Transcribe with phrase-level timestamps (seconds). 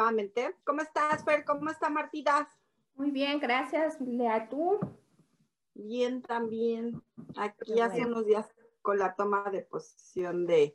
[0.00, 0.56] Nuevamente.
[0.64, 1.44] ¿Cómo estás, Fer?
[1.44, 2.48] ¿Cómo está Martita?
[2.94, 4.00] Muy bien, gracias.
[4.00, 4.80] Lea, ¿tú?
[5.74, 7.02] Bien, también.
[7.36, 8.46] Aquí hace unos días
[8.82, 10.74] con la toma de posición de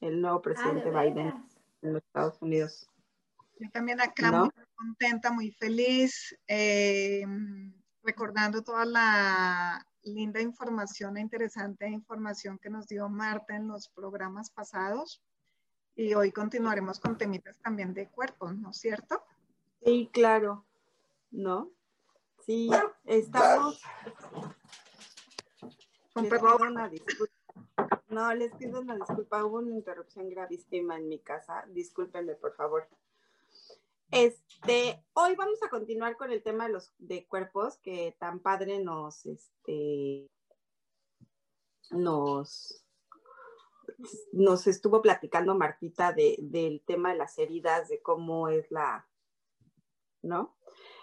[0.00, 1.58] el nuevo presidente Ah, ¿de Biden veras?
[1.82, 2.86] en los Estados Unidos.
[3.58, 4.40] Yo también acá ¿No?
[4.40, 7.24] muy contenta, muy feliz, eh,
[8.02, 14.50] recordando toda la linda información e interesante información que nos dio Marta en los programas
[14.50, 15.22] pasados.
[15.96, 19.24] Y hoy continuaremos con temitas también de cuerpo, ¿no es cierto?
[19.82, 20.66] Sí, claro.
[21.30, 21.70] ¿No?
[22.44, 22.70] Sí,
[23.06, 23.80] estamos.
[26.12, 26.76] Con perdón.
[28.08, 29.44] No, les pido una disculpa.
[29.44, 31.64] Hubo una interrupción gravísima en mi casa.
[31.68, 32.86] Discúlpenme, por favor.
[34.10, 38.78] Este, hoy vamos a continuar con el tema de los de cuerpos que tan padre
[38.78, 40.30] nos, este,
[41.90, 42.85] nos,
[44.32, 49.08] nos estuvo platicando Martita de, del tema de las heridas, de cómo es la,
[50.22, 50.56] ¿no?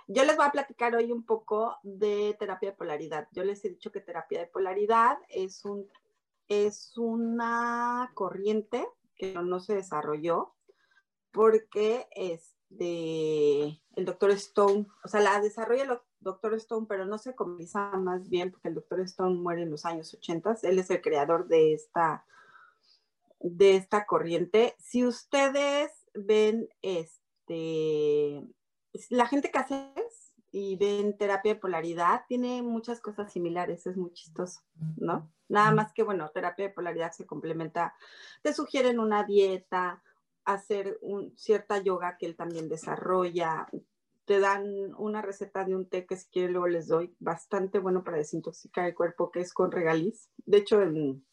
[0.07, 3.27] Yo les voy a platicar hoy un poco de terapia de polaridad.
[3.31, 5.89] Yo les he dicho que terapia de polaridad es, un,
[6.47, 10.55] es una corriente que no se desarrolló
[11.31, 17.33] porque este, el doctor Stone, o sea, la desarrolla el doctor Stone, pero no se
[17.33, 20.57] comienza más bien porque el doctor Stone muere en los años 80.
[20.63, 22.25] Él es el creador de esta,
[23.43, 24.75] de esta corriente.
[24.79, 28.41] Si ustedes ven este,
[29.09, 29.93] la gente que hace
[30.51, 34.61] y ven terapia de polaridad tiene muchas cosas similares, es muy chistoso,
[34.97, 35.31] ¿no?
[35.49, 37.95] Nada más que, bueno, terapia de polaridad se complementa,
[38.43, 40.03] te sugieren una dieta,
[40.45, 43.67] hacer un, cierta yoga que él también desarrolla,
[44.25, 48.03] te dan una receta de un té que si quieren luego les doy, bastante bueno
[48.03, 50.29] para desintoxicar el cuerpo, que es con regaliz.
[50.45, 51.25] De hecho, en,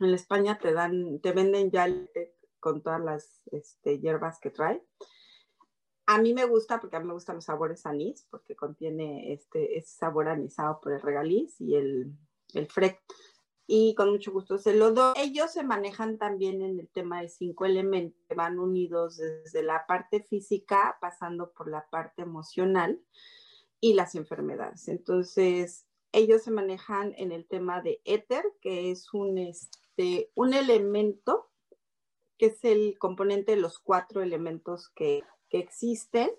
[0.00, 4.50] en España te dan, te venden ya el té con todas las este, hierbas que
[4.50, 4.82] trae.
[6.06, 9.78] A mí me gusta porque a mí me gustan los sabores anís, porque contiene este,
[9.78, 12.12] ese sabor anisado por el regaliz y el,
[12.54, 13.00] el frec.
[13.66, 15.14] Y con mucho gusto se lo doy.
[15.16, 19.86] Ellos se manejan también en el tema de cinco elementos, que van unidos desde la
[19.86, 23.00] parte física, pasando por la parte emocional
[23.80, 24.88] y las enfermedades.
[24.88, 29.78] Entonces, ellos se manejan en el tema de éter, que es un, este,
[30.34, 31.50] un elemento
[32.38, 36.30] que es el componente de los cuatro elementos que, existen,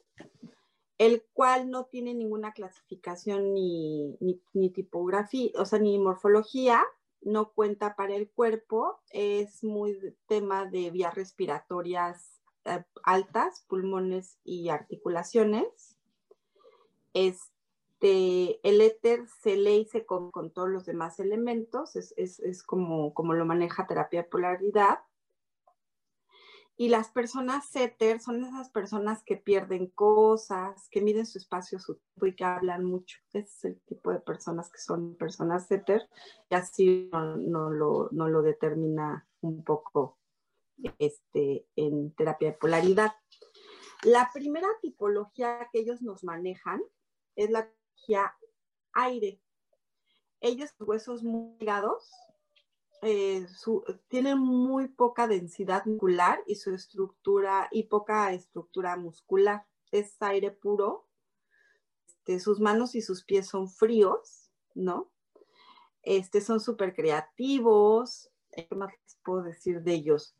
[0.98, 6.82] el cual no tiene ninguna clasificación ni, ni, ni, tipografía, o sea, ni morfología,
[7.20, 14.70] no cuenta para el cuerpo, es muy tema de vías respiratorias eh, altas, pulmones y
[14.70, 15.98] articulaciones.
[18.02, 23.14] Este, el éter se lee con, con todos los demás elementos, es, es, es como,
[23.14, 25.00] como lo maneja terapia de polaridad.
[26.78, 31.96] Y las personas setter son esas personas que pierden cosas, que miden su espacio, su
[31.98, 33.20] tiempo y que hablan mucho.
[33.34, 36.10] Ese es el tipo de personas que son personas setter
[36.50, 40.18] y así no, no, lo, no lo determina un poco
[40.98, 43.12] este, en terapia de polaridad.
[44.02, 46.82] La primera tipología que ellos nos manejan
[47.36, 47.70] es la
[48.02, 48.36] tipología
[48.94, 49.40] aire.
[50.40, 52.10] Ellos, huesos muy delgados,
[53.04, 53.46] eh,
[54.08, 59.66] tienen muy poca densidad muscular y su estructura y poca estructura muscular.
[59.92, 61.08] Es aire puro.
[62.08, 65.12] Este, sus manos y sus pies son fríos, ¿no?
[66.04, 68.30] Este, son súper creativos.
[68.52, 70.36] ¿Qué más les puedo decir de ellos?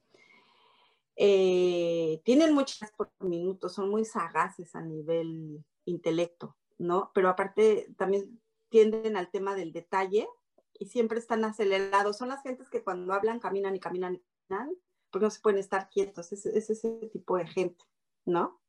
[1.16, 7.12] Eh, tienen muchas por minuto, son muy sagaces a nivel intelecto, ¿no?
[7.14, 10.28] Pero aparte también tienden al tema del detalle,
[10.74, 12.18] y siempre están acelerados.
[12.18, 14.76] Son las gentes que cuando hablan caminan y caminan y caminan,
[15.12, 16.32] porque no se pueden estar quietos.
[16.32, 17.86] Es, es ese tipo de gente,
[18.26, 18.60] ¿no?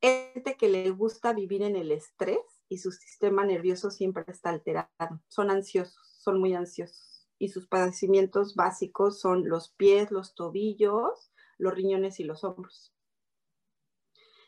[0.00, 5.20] Gente que le gusta vivir en el estrés, y su sistema nervioso siempre está alterado.
[5.26, 7.26] Son ansiosos, son muy ansiosos.
[7.38, 12.94] Y sus padecimientos básicos son los pies, los tobillos, los riñones y los hombros.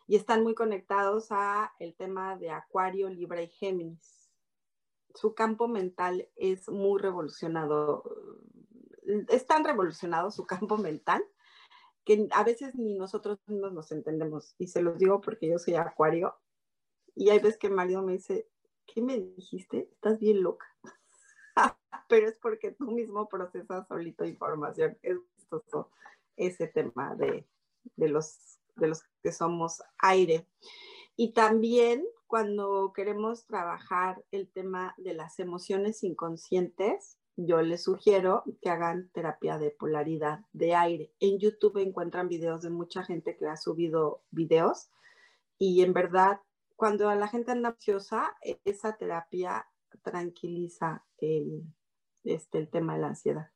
[0.07, 4.31] Y están muy conectados a el tema de Acuario, Libra y Géminis.
[5.15, 8.05] Su campo mental es muy revolucionado.
[9.29, 11.25] Es tan revolucionado su campo mental
[12.05, 14.55] que a veces ni nosotros mismos nos entendemos.
[14.59, 16.35] Y se los digo porque yo soy Acuario
[17.15, 18.49] y hay veces que el marido me dice,
[18.87, 19.89] ¿qué me dijiste?
[19.93, 20.67] Estás bien loca.
[22.09, 24.99] Pero es porque tú mismo procesas solito información.
[25.03, 25.91] Es vistoso
[26.37, 27.47] ese tema de,
[27.97, 30.47] los, de los que somos aire.
[31.17, 38.71] Y también cuando queremos trabajar el tema de las emociones inconscientes, yo les sugiero que
[38.71, 41.13] hagan terapia de polaridad de aire.
[41.21, 44.91] En YouTube encuentran videos de mucha gente que ha subido videos
[45.59, 46.41] y en verdad
[46.77, 49.69] cuando a la gente anda ansiosa, esa terapia
[50.03, 51.63] tranquiliza el,
[52.25, 53.51] este, el tema de la ansiedad.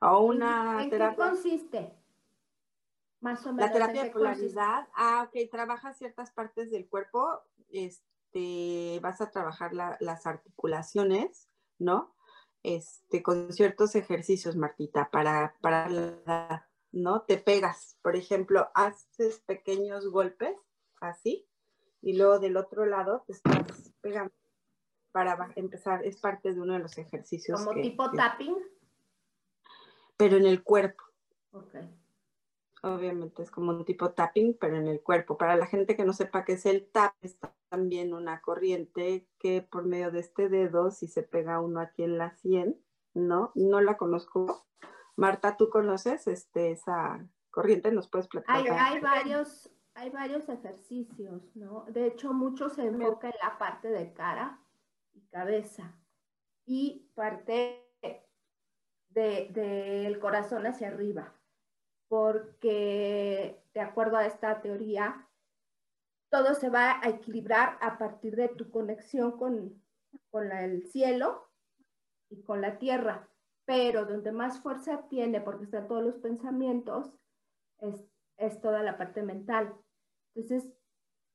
[0.00, 1.94] O una ¿En qué consiste?
[3.20, 3.66] Más o menos.
[3.66, 9.72] La terapia de polaridad, ah, ok, trabaja ciertas partes del cuerpo, este, vas a trabajar
[9.74, 11.48] las articulaciones,
[11.78, 12.14] ¿no?
[12.62, 17.22] Este, con ciertos ejercicios, Martita, para, para, ¿no?
[17.22, 20.56] Te pegas, por ejemplo, haces pequeños golpes,
[21.00, 21.48] así,
[22.02, 24.32] y luego del otro lado te estás pegando
[25.12, 27.64] para empezar, es parte de uno de los ejercicios.
[27.64, 28.56] ¿Como tipo tapping?
[30.16, 31.02] Pero en el cuerpo.
[31.52, 31.74] Ok.
[32.82, 35.36] Obviamente es como un tipo tapping, pero en el cuerpo.
[35.36, 39.62] Para la gente que no sepa qué es el tap, está también una corriente que
[39.62, 42.80] por medio de este dedo, si se pega uno aquí en la sien,
[43.14, 43.52] ¿no?
[43.54, 44.66] No la conozco.
[45.16, 47.90] Marta, ¿tú conoces este, esa corriente?
[47.90, 48.56] ¿Nos puedes platicar?
[48.56, 51.84] Hay, hay varios, hay varios ejercicios, ¿no?
[51.88, 54.60] De hecho, mucho se enfoca en la parte de cara
[55.12, 55.96] y cabeza
[56.64, 57.84] y parte
[59.08, 61.34] del corazón hacia arriba,
[62.08, 65.28] porque de acuerdo a esta teoría,
[66.30, 69.82] todo se va a equilibrar a partir de tu conexión con,
[70.32, 71.48] el cielo
[72.30, 73.28] y con la tierra,
[73.64, 77.12] pero donde más fuerza tiene, porque están todos los pensamientos,
[77.78, 78.04] es,
[78.36, 79.74] es toda la parte mental.
[80.34, 80.72] Entonces,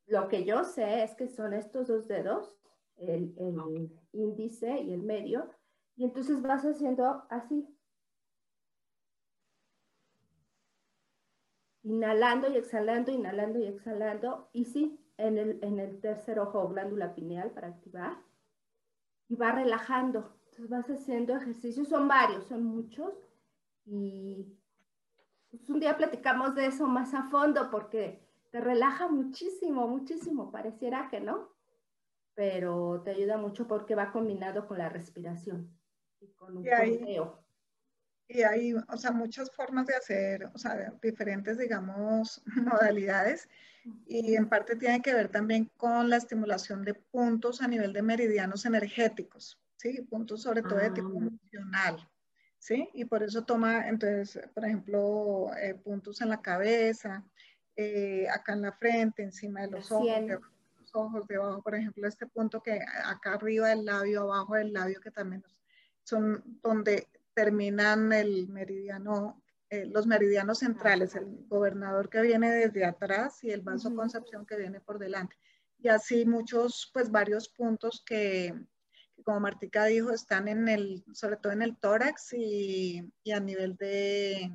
[0.06, 2.56] lo que yo sé es que son estos dos dedos,
[2.96, 3.34] el,
[4.12, 5.50] índice y el medio,
[5.96, 7.66] y entonces vas haciendo así.
[11.84, 17.14] Inhalando y exhalando, inhalando y exhalando, y sí, en el, en el tercer ojo, glándula
[17.14, 18.16] pineal para activar,
[19.28, 20.34] y va relajando.
[20.46, 23.14] Entonces vas haciendo ejercicios, son varios, son muchos,
[23.84, 24.46] y
[25.50, 31.08] pues un día platicamos de eso más a fondo porque te relaja muchísimo, muchísimo, pareciera
[31.10, 31.50] que no,
[32.34, 35.78] pero te ayuda mucho porque va combinado con la respiración
[36.20, 37.18] y con un y
[38.28, 43.48] y hay, o sea, muchas formas de hacer, o sea, diferentes, digamos, modalidades
[44.06, 48.02] y en parte tiene que ver también con la estimulación de puntos a nivel de
[48.02, 50.00] meridianos energéticos, ¿sí?
[50.02, 51.26] Puntos sobre todo de tipo ah.
[51.26, 52.08] emocional,
[52.58, 52.88] ¿sí?
[52.94, 57.24] Y por eso toma, entonces, por ejemplo, eh, puntos en la cabeza,
[57.76, 60.08] eh, acá en la frente, encima de los ojos,
[60.80, 65.00] los ojos, debajo, por ejemplo, este punto que acá arriba del labio, abajo del labio,
[65.00, 65.44] que también
[66.04, 73.42] son donde terminan el meridiano, eh, los meridianos centrales, el gobernador que viene desde atrás
[73.44, 75.36] y el vaso concepción que viene por delante.
[75.78, 78.54] Y así muchos, pues varios puntos que,
[79.24, 83.76] como Martica dijo, están en el, sobre todo en el tórax y, y a nivel
[83.76, 84.50] de,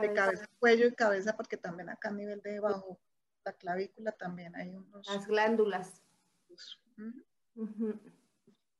[0.00, 3.00] de cabeza, cuello y cabeza, porque también acá a nivel de bajo
[3.44, 5.06] la clavícula también hay unos...
[5.08, 6.02] Las glándulas.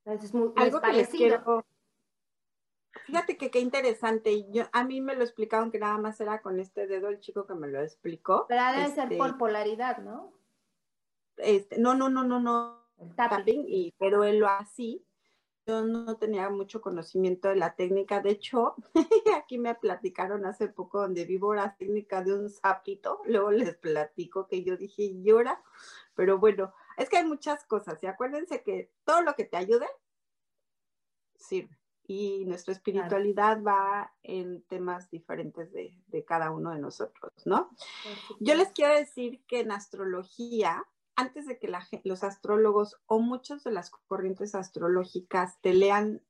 [0.05, 1.65] Es muy, Algo que les quiero...
[3.11, 4.47] Fíjate que qué interesante.
[4.51, 7.47] Yo, a mí me lo explicaron que nada más era con este dedo el chico
[7.47, 8.47] que me lo explicó.
[8.49, 10.33] Pero debe ser por este polaridad, ¿no?
[11.37, 12.81] Este, no, no, no, no, no.
[13.17, 15.05] Tapping, y, pero él lo así
[15.67, 18.21] yo no tenía mucho conocimiento de la técnica.
[18.21, 18.75] De hecho,
[19.37, 23.21] aquí me platicaron hace poco donde vivo la técnica de un sapito.
[23.27, 25.63] Luego les platico que yo dije llora,
[26.15, 28.03] pero bueno, es que hay muchas cosas.
[28.03, 29.87] Y acuérdense que todo lo que te ayude
[31.37, 31.80] sirve.
[32.13, 37.71] Y nuestra espiritualidad va en temas diferentes de, de cada uno de nosotros, ¿no?
[38.41, 41.71] Yo les quiero decir que en astrología antes de que
[42.03, 46.21] los astrólogos o muchas de las corrientes astrológicas te lean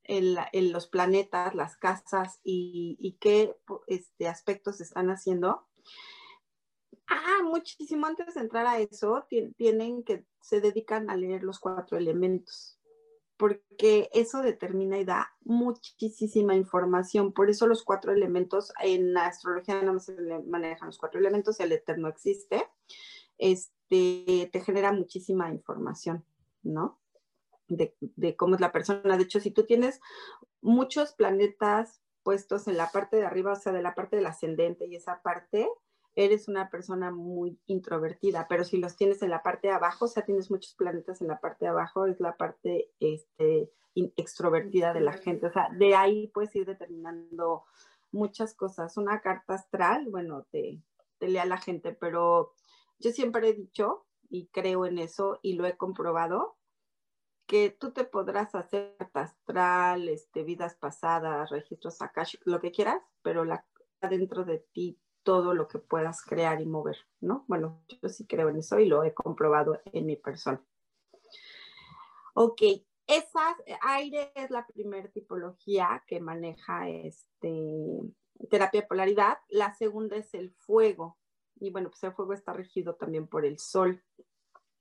[0.52, 3.56] los planetas, las casas y, qué
[3.86, 5.66] este, aspectos están haciendo,
[7.10, 11.98] Ah, muchísimo antes de entrar a eso, tienen que, se dedican a leer los cuatro
[11.98, 12.78] elementos,
[13.40, 17.32] porque eso determina y da muchísima información.
[17.32, 20.14] Por eso los cuatro elementos, en la astrología no se
[20.46, 22.68] manejan los cuatro elementos, el eterno existe,
[23.38, 26.22] este, te genera muchísima información,
[26.62, 27.00] ¿no?
[27.66, 29.16] De, de cómo es la persona.
[29.16, 30.02] De hecho, si tú tienes
[30.60, 34.86] muchos planetas puestos en la parte de arriba, o sea, de la parte del ascendente
[34.86, 35.66] y esa parte,
[36.14, 40.08] eres una persona muy introvertida, pero si los tienes en la parte de abajo, o
[40.08, 45.00] sea, tienes muchos planetas en la parte de abajo, es la parte este, extrovertida de
[45.00, 47.64] la gente, o sea, de ahí puedes ir determinando
[48.12, 48.96] muchas cosas.
[48.96, 50.82] Una carta astral, bueno, te,
[51.18, 52.54] te lea la gente, pero
[52.98, 56.56] yo siempre he dicho y creo en eso y lo he comprobado,
[57.46, 63.02] que tú te podrás hacer carta astral, este, vidas pasadas, registros acá, lo que quieras,
[63.22, 63.64] pero la
[64.08, 67.44] dentro de ti todo lo que puedas crear y mover, ¿no?
[67.48, 70.62] Bueno, yo sí creo en eso y lo he comprobado en mi persona.
[72.34, 72.62] Ok,
[73.06, 78.00] esa aire es la primera tipología que maneja este,
[78.48, 79.38] terapia de polaridad.
[79.48, 81.18] La segunda es el fuego.
[81.56, 84.02] Y bueno, pues el fuego está regido también por el sol.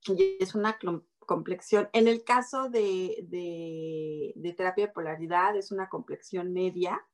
[0.05, 0.77] Y es una
[1.25, 1.89] complexión.
[1.91, 7.05] En el caso de, de, de terapia de polaridad, es una complexión media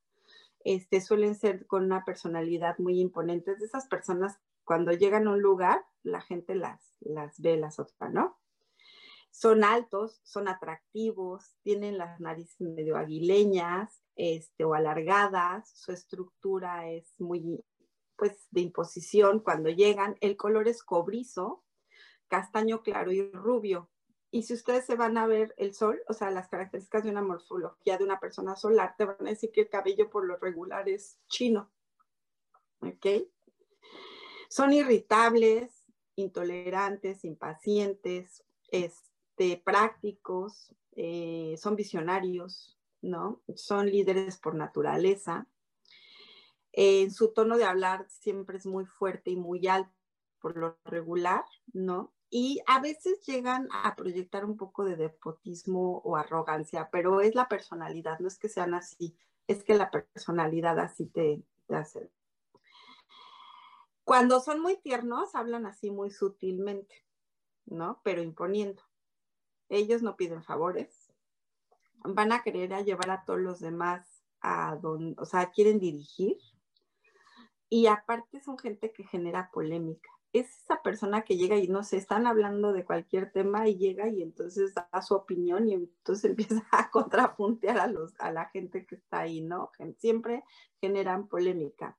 [0.66, 3.54] este, suelen ser con una personalidad muy imponente.
[3.54, 8.08] de esas personas, cuando llegan a un lugar, la gente las, las ve, las observa,
[8.08, 8.40] ¿no?
[9.30, 17.14] Son altos, son atractivos, tienen las narices medio aguileñas este, o alargadas, su estructura es
[17.20, 17.64] muy,
[18.16, 20.16] pues, de imposición cuando llegan.
[20.20, 21.64] El color es cobrizo,
[22.26, 23.88] castaño claro y rubio.
[24.30, 27.22] Y si ustedes se van a ver el sol, o sea, las características de una
[27.22, 30.88] morfología de una persona solar, te van a decir que el cabello por lo regular
[30.88, 31.70] es chino.
[32.80, 33.06] ¿Ok?
[34.48, 35.84] Son irritables,
[36.16, 43.42] intolerantes, impacientes, este, prácticos, eh, son visionarios, ¿no?
[43.54, 45.46] Son líderes por naturaleza.
[46.72, 49.92] En su tono de hablar siempre es muy fuerte y muy alto
[50.40, 52.14] por lo regular, ¿no?
[52.30, 57.48] Y a veces llegan a proyectar un poco de despotismo o arrogancia, pero es la
[57.48, 59.16] personalidad, no es que sean así,
[59.46, 62.10] es que la personalidad así te, hace.
[64.04, 67.04] Cuando son muy tiernos, hablan así muy sutilmente,
[67.64, 68.00] ¿no?
[68.04, 68.82] Pero imponiendo.
[69.68, 71.12] Ellos no piden favores,
[72.04, 74.06] van a querer llevar a todos los demás
[74.40, 76.38] a donde, o sea, quieren dirigir.
[77.68, 81.96] Y aparte son gente que genera polémica es esa persona que llega y no sé,
[81.96, 86.66] están hablando de cualquier tema y llega y entonces da su opinión y entonces empieza
[86.70, 89.70] a contrapuntear a, los, a la gente que está ahí, ¿no?
[89.98, 90.44] Siempre
[90.80, 91.98] generan polémica.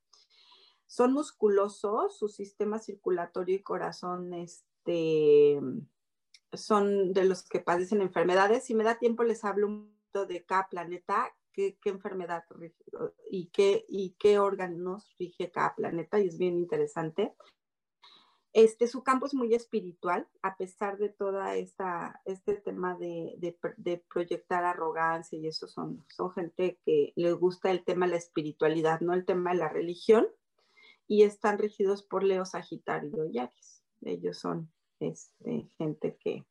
[0.85, 5.59] Son musculosos, su sistema circulatorio y corazón este,
[6.53, 8.63] son de los que padecen enfermedades.
[8.63, 12.45] Si me da tiempo les hablo un poquito de cada planeta, qué, qué enfermedad
[13.29, 17.33] y qué, y qué órganos rige cada planeta y es bien interesante.
[18.57, 23.55] Este, su campo es muy espiritual, a pesar de toda este tema de,
[24.11, 28.99] proyectar arrogancia y eso son, son gente que les gusta el tema de la espiritualidad,
[29.01, 30.27] no el tema de la religión,
[31.05, 33.83] y están regidos por Leo, Sagitario y Aries.
[34.01, 36.43] Ellos son este, gente que,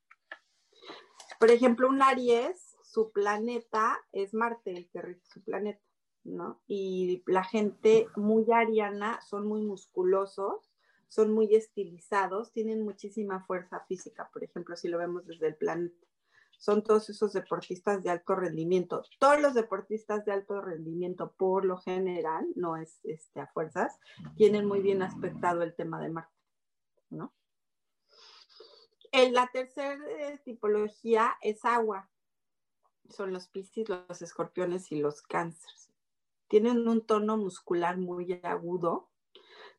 [1.41, 5.83] por ejemplo, un Aries, su planeta es Marte, el que rige su planeta,
[6.23, 6.63] ¿no?
[6.69, 10.71] Y la gente muy ariana son muy musculosos
[11.09, 16.07] son muy estilizados, tienen muchísima fuerza física, por ejemplo, si lo vemos desde el planeta.
[16.59, 19.03] Son todos esos deportistas de alto rendimiento.
[19.19, 23.99] Todos los deportistas de alto rendimiento, por lo general, no es este, a fuerzas,
[24.37, 26.33] tienen muy bien aspectado el tema de Marte,
[27.11, 27.35] ¿no?
[29.13, 32.11] En la tercera eh, tipología es agua.
[33.09, 35.91] Son los piscis, los escorpiones y los cánceres.
[36.49, 39.11] Tienen un tono muscular muy agudo,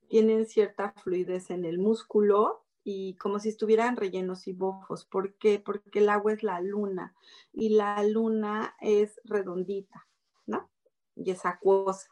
[0.07, 5.05] tienen cierta fluidez en el músculo y como si estuvieran rellenos y bofos.
[5.05, 5.59] ¿Por qué?
[5.59, 7.13] Porque el agua es la luna
[7.51, 10.07] y la luna es redondita,
[10.45, 10.69] ¿no?
[11.15, 12.09] Y es acuosa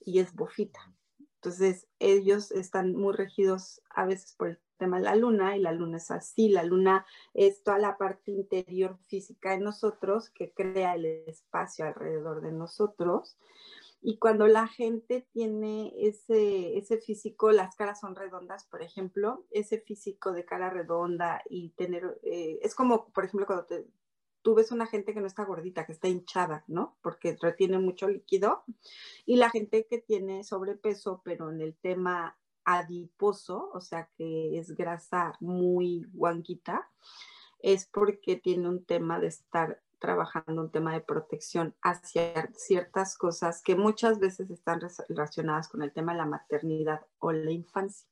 [0.00, 0.92] y es bofita.
[1.36, 5.70] Entonces, ellos están muy regidos a veces por el tema de la luna y la
[5.72, 6.48] luna es así.
[6.48, 12.40] La luna es toda la parte interior física de nosotros que crea el espacio alrededor
[12.40, 13.36] de nosotros
[14.08, 19.80] y cuando la gente tiene ese, ese físico, las caras son redondas, por ejemplo, ese
[19.80, 23.66] físico de cara redonda y tener, eh, es como, por ejemplo, cuando
[24.42, 26.96] tú ves una gente que no está gordita, que está hinchada, ¿no?
[27.02, 28.62] Porque retiene mucho líquido.
[29.24, 34.76] Y la gente que tiene sobrepeso, pero en el tema adiposo, o sea que es
[34.76, 36.88] grasa muy guanquita,
[37.58, 43.62] es porque tiene un tema de estar trabajando un tema de protección hacia ciertas cosas
[43.62, 48.08] que muchas veces están relacionadas con el tema de la maternidad o la infancia.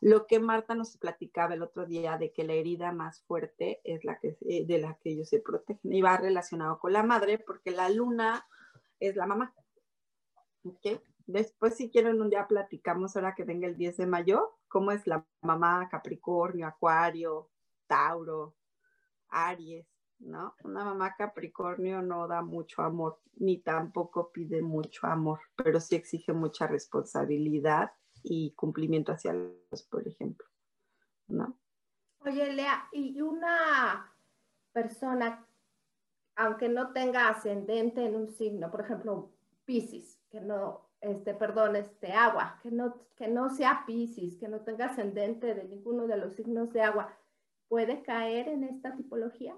[0.00, 4.04] Lo que Marta nos platicaba el otro día de que la herida más fuerte es
[4.04, 7.38] la que, eh, de la que ellos se protegen y va relacionado con la madre
[7.38, 8.46] porque la luna
[9.00, 9.54] es la mamá.
[10.64, 11.00] ¿Okay?
[11.26, 15.06] Después, si quieren, un día platicamos ahora que venga el 10 de mayo, cómo es
[15.06, 17.50] la mamá Capricornio, Acuario,
[17.86, 18.54] Tauro,
[19.28, 19.86] Aries,
[20.24, 20.54] ¿no?
[20.64, 26.32] Una mamá Capricornio no da mucho amor, ni tampoco pide mucho amor, pero sí exige
[26.32, 30.46] mucha responsabilidad y cumplimiento hacia los, por ejemplo,
[31.28, 31.58] ¿no?
[32.20, 34.12] Oye, Lea, y una
[34.72, 35.46] persona,
[36.36, 39.30] aunque no tenga ascendente en un signo, por ejemplo,
[39.66, 44.60] Pisces, que no, este, perdón, este agua, que no, que no sea Pisces, que no
[44.60, 47.14] tenga ascendente de ninguno de los signos de agua,
[47.68, 49.54] ¿puede caer en esta tipología?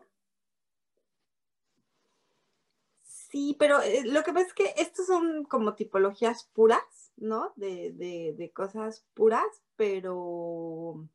[3.37, 7.52] Sí, pero eh, lo que pasa es que estos son como tipologías puras, ¿no?
[7.57, 9.45] De, de, cosas puras,
[9.76, 11.07] pero,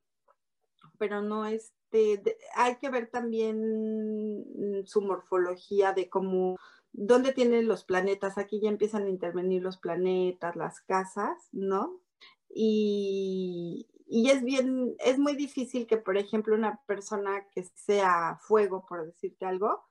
[1.00, 2.22] pero no este,
[2.56, 6.58] hay que ver también su morfología de cómo,
[6.92, 8.38] dónde tienen los planetas.
[8.38, 12.02] Aquí ya empiezan a intervenir los planetas, las casas, ¿no?
[12.48, 18.86] Y, y es bien, es muy difícil que, por ejemplo, una persona que sea fuego,
[18.86, 19.82] por decirte algo,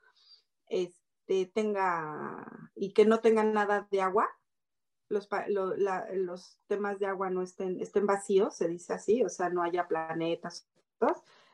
[0.69, 1.00] es,
[1.31, 4.29] este, tenga y que no tenga nada de agua,
[5.09, 5.29] los,
[6.15, 9.87] los temas de agua no estén, estén vacíos, se dice así, o sea, no haya
[9.87, 10.69] planetas,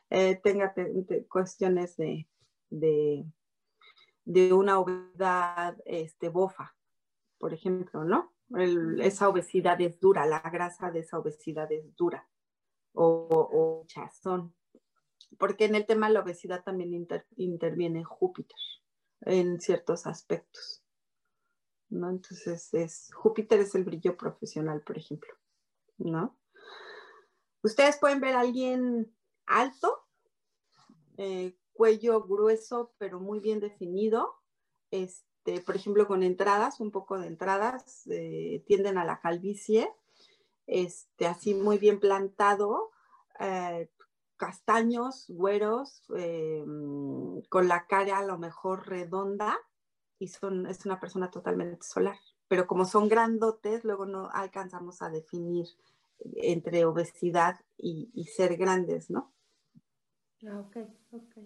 [0.09, 0.73] eh, tenga
[1.29, 2.27] cuestiones de,
[2.69, 3.25] de,
[4.25, 6.75] de, una obesidad este, bofa,
[7.37, 8.33] por ejemplo, ¿no?
[8.99, 12.27] esa obesidad es dura, la grasa de esa obesidad es dura
[12.93, 14.55] o, o chazón,
[15.37, 18.57] porque en el tema de la obesidad también interviene Júpiter
[19.21, 20.83] en ciertos aspectos.
[21.89, 22.09] ¿no?
[22.09, 25.33] Entonces, es, Júpiter es el brillo profesional, por ejemplo,
[25.97, 26.37] ¿no?
[27.63, 29.13] Ustedes pueden ver a alguien
[29.45, 30.05] alto,
[31.17, 34.35] eh, cuello grueso, pero muy bien definido,
[34.91, 39.89] este, por ejemplo, con entradas, un poco de entradas, eh, tienden a la calvicie,
[40.65, 42.91] este, así muy bien plantado,
[43.39, 43.89] eh,
[44.37, 46.63] castaños, güeros, eh,
[47.49, 49.57] con la cara a lo mejor redonda
[50.19, 52.17] y son, es una persona totalmente solar.
[52.47, 55.67] Pero como son grandotes, luego no alcanzamos a definir
[56.35, 59.33] entre obesidad y, y ser grandes, ¿no?
[60.45, 60.77] Ah, ok,
[61.11, 61.37] ok.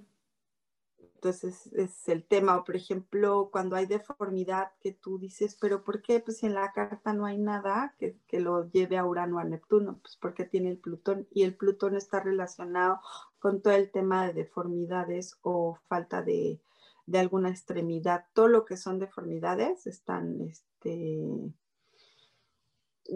[1.16, 6.02] Entonces es el tema, o por ejemplo, cuando hay deformidad que tú dices, pero ¿por
[6.02, 6.20] qué?
[6.20, 9.44] Pues si en la carta no hay nada que, que lo lleve a Urano a
[9.44, 13.00] Neptuno, pues porque tiene el Plutón y el Plutón está relacionado
[13.38, 16.60] con todo el tema de deformidades o falta de,
[17.06, 18.26] de alguna extremidad.
[18.34, 21.20] Todo lo que son deformidades están este,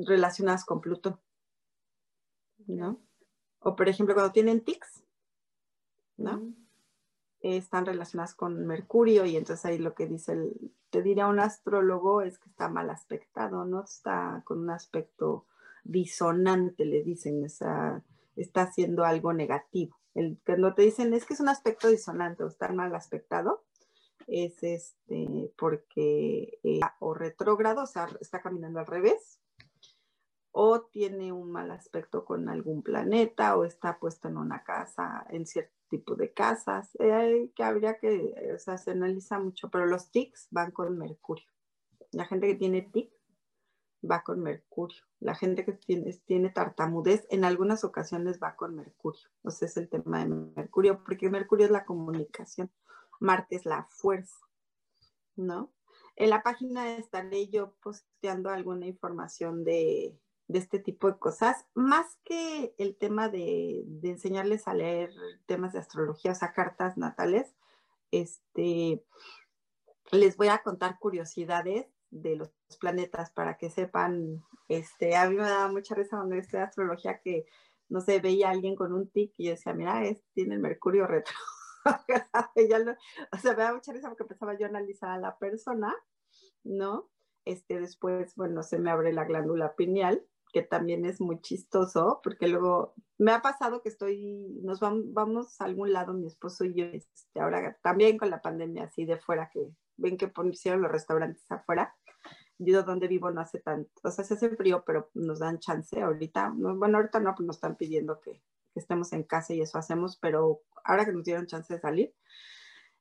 [0.06, 1.20] relacionadas con Plutón,
[2.68, 3.00] ¿no?
[3.60, 5.04] O por ejemplo, cuando tienen tics,
[6.18, 6.54] ¿no?
[7.54, 12.22] Están relacionadas con Mercurio y entonces ahí lo que dice, el, te diría un astrólogo
[12.22, 13.84] es que está mal aspectado, ¿no?
[13.84, 15.46] Está con un aspecto
[15.84, 18.02] disonante, le dicen, está,
[18.56, 19.96] haciendo algo negativo.
[20.16, 23.64] El, cuando te dicen es que es un aspecto disonante o está mal aspectado,
[24.28, 29.40] es este porque eh, o retrógrado, o sea, está caminando al revés,
[30.52, 35.46] o tiene un mal aspecto con algún planeta, o está puesto en una casa, en
[35.46, 40.12] cierto tipo de casas, eh, que habría que, o sea, se analiza mucho, pero los
[40.12, 41.48] tics van con Mercurio.
[42.12, 43.12] La gente que tiene tic
[44.10, 45.04] va con Mercurio.
[45.20, 49.30] La gente que tiene, tiene tartamudez en algunas ocasiones va con Mercurio.
[49.44, 52.72] O sea, es el tema de Mercurio, porque Mercurio es la comunicación,
[53.20, 54.40] Marte es la fuerza,
[55.36, 55.72] ¿no?
[56.16, 62.18] En la página estaré yo posteando alguna información de, de este tipo de cosas, más
[62.24, 65.12] que el tema de, enseñarles a leer
[65.46, 67.56] temas de astrología, o sea, cartas natales,
[68.12, 69.04] este,
[70.12, 75.44] les voy a contar curiosidades de los planetas para que sepan, este, a mí me
[75.44, 77.46] daba mucha risa cuando de astrología que,
[77.90, 80.62] no sé, veía a alguien con un tic y yo decía, mira, es, tiene el
[80.62, 81.36] mercurio retro.
[81.86, 85.94] o sea, me daba mucha risa porque empezaba yo a analizar a la persona,
[86.64, 87.10] ¿no?
[87.46, 90.26] Este, después, bueno, se me abre la glándula pineal
[90.56, 95.66] que también es muy chistoso, porque luego me ha pasado que estoy, nos vamos, a
[95.66, 99.50] algún lado, mi esposo y yo, este, ahora también con la pandemia así de fuera,
[99.52, 101.94] que ven que pusieron los restaurantes afuera,
[102.58, 106.02] yo donde vivo no hace tanto, o sea, se hace frío, pero nos dan chance
[106.02, 108.42] ahorita, bueno, ahorita no, pues nos están pidiendo que,
[108.74, 112.14] que estemos en casa y eso hacemos, pero ahora que nos dieron chance de salir,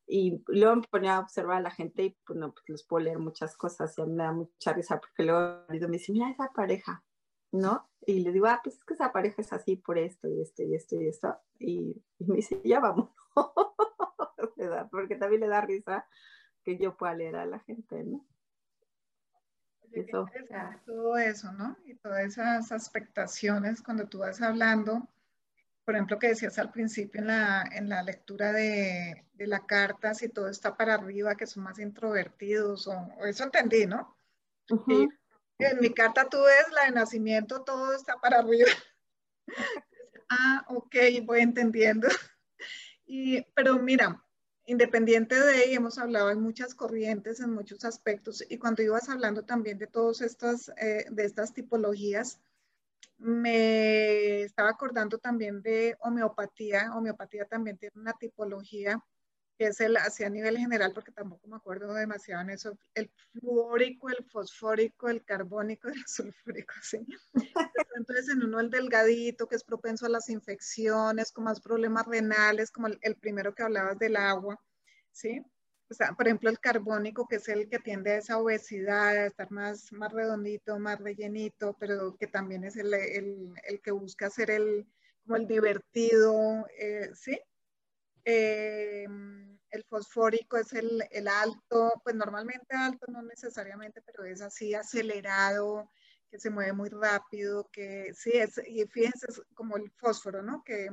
[0.08, 3.04] y luego me ponía a observar a la gente y pues no, pues les puedo
[3.04, 6.30] leer muchas cosas y a mí me da mucha risa porque luego me dice, mira
[6.30, 7.04] esa pareja,
[7.54, 7.88] ¿no?
[8.04, 10.62] Y le digo, ah, pues es que esa pareja es así por esto y esto
[10.62, 11.38] y esto y esto.
[11.58, 13.10] Y, me dice, ya vamos.
[14.90, 16.06] porque también le da risa
[16.64, 18.26] que yo pueda leer a la gente, ¿no?
[19.92, 20.26] Eso.
[20.84, 21.76] Todo eso, ¿no?
[21.84, 25.08] Y todas esas expectaciones cuando tú vas hablando,
[25.84, 30.14] por ejemplo, que decías al principio en la, en la lectura de, de, la carta,
[30.14, 34.16] si todo está para arriba, que son más introvertidos, o, eso entendí, ¿no?
[34.88, 35.08] y
[35.58, 38.70] en mi carta tú ves la de nacimiento, todo está para arriba.
[40.28, 42.08] ah, ok, voy entendiendo.
[43.06, 44.24] Y, pero mira,
[44.66, 49.44] independiente de ello, hemos hablado en muchas corrientes, en muchos aspectos, y cuando ibas hablando
[49.44, 52.40] también de todas estas, eh, de estas tipologías,
[53.18, 56.92] me estaba acordando también de homeopatía.
[56.94, 59.02] Homeopatía también tiene una tipología
[59.58, 63.10] que es el así a nivel general, porque tampoco me acuerdo demasiado en eso, el
[63.32, 67.06] fluórico, el fosfórico, el carbónico, el sulfúrico, sí.
[67.96, 72.70] Entonces en uno el delgadito, que es propenso a las infecciones, con más problemas renales,
[72.70, 74.60] como el, primero que hablabas del agua,
[75.12, 75.40] ¿sí?
[75.90, 79.26] o sea, por ejemplo, el carbónico, que es el que tiende a esa obesidad, a
[79.26, 84.30] estar más, más redondito, más rellenito, pero que también es el, el, el que busca
[84.30, 84.86] ser el,
[85.24, 87.40] como el divertido, eh, ¿sí?
[88.24, 89.06] Eh,
[89.70, 95.90] el fosfórico es el, el, alto, pues normalmente alto, no necesariamente, pero es así acelerado,
[96.30, 100.62] que se mueve muy rápido, que sí, es, y fíjense, es como el fósforo, ¿no?
[100.64, 100.88] Que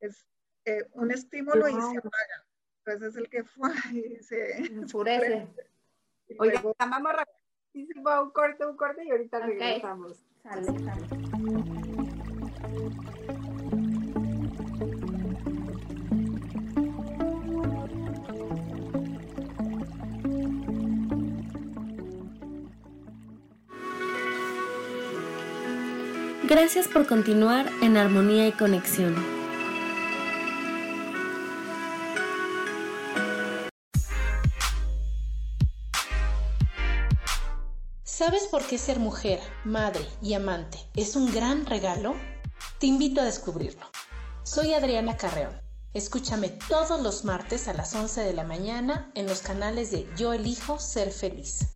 [0.00, 0.26] es
[0.64, 2.46] eh, un estímulo y se apaga
[2.86, 5.48] entonces es el que fue y se enfurece.
[6.38, 10.24] Oiga, vamos rapidísimo, un corte, un corte y ahorita regresamos.
[10.42, 11.85] Sale, sale.
[26.48, 29.16] Gracias por continuar en armonía y conexión.
[38.04, 42.14] ¿Sabes por qué ser mujer, madre y amante es un gran regalo?
[42.78, 43.86] Te invito a descubrirlo.
[44.44, 45.60] Soy Adriana Carreón.
[45.94, 50.32] Escúchame todos los martes a las 11 de la mañana en los canales de Yo
[50.32, 51.75] elijo ser feliz.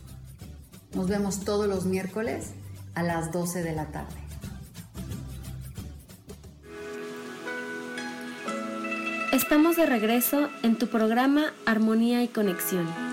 [0.93, 2.51] Nos vemos todos los miércoles
[2.95, 4.15] a las 12 de la tarde.
[9.31, 13.10] Estamos de regreso en tu programa Armonía y Conexión.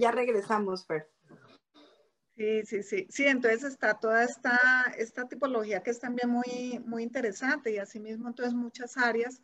[0.00, 1.08] Ya regresamos, Fer.
[2.36, 3.06] Sí, sí, sí.
[3.10, 4.58] Sí, entonces está toda esta,
[4.98, 9.40] esta tipología que es también muy, muy interesante y asimismo entonces muchas áreas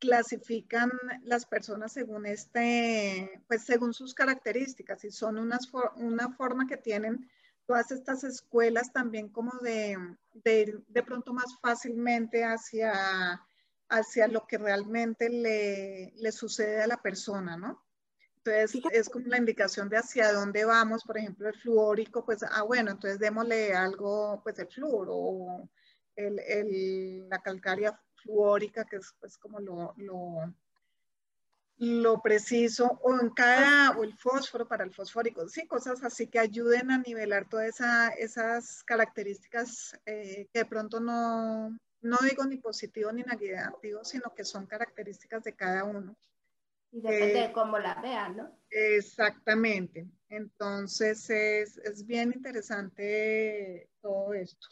[0.00, 0.90] clasifican
[1.22, 7.30] las personas según este, pues según sus características y son unas una forma que tienen
[7.66, 9.96] todas estas escuelas también como de,
[10.32, 13.40] de de pronto más fácilmente hacia,
[13.88, 17.83] hacia lo que realmente le, le sucede a la persona, ¿no?
[18.44, 22.62] Entonces es como la indicación de hacia dónde vamos, por ejemplo, el fluórico, pues, ah,
[22.62, 25.68] bueno, entonces démosle algo, pues el flúor, o
[26.16, 29.94] la calcárea fluórica, que es pues, como lo,
[31.78, 36.38] lo, preciso, o en cada, o el fósforo para el fosfórico, sí, cosas así que
[36.38, 37.80] ayuden a nivelar todas
[38.18, 41.70] esas características eh, que de pronto no,
[42.02, 46.14] no digo ni positivo ni negativo, sino que son características de cada uno.
[46.94, 48.56] Y depende de eh, cómo la vean, ¿no?
[48.70, 50.06] Exactamente.
[50.28, 54.68] Entonces es, es bien interesante todo esto.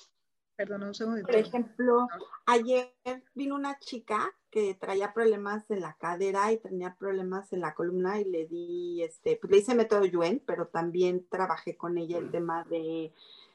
[0.54, 1.22] Perdón un segundo.
[1.22, 2.06] Por ejemplo,
[2.46, 2.94] ayer
[3.34, 8.20] vino una chica que traía problemas en la cadera y tenía problemas en la columna
[8.20, 12.30] y le di, este, pues le hice método Yuen, pero también trabajé con ella el
[12.30, 13.12] tema de,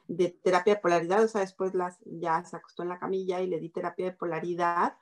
[0.08, 3.46] de terapia de polaridad, o sea, después las, ya se acostó en la camilla y
[3.46, 4.98] le di terapia de polaridad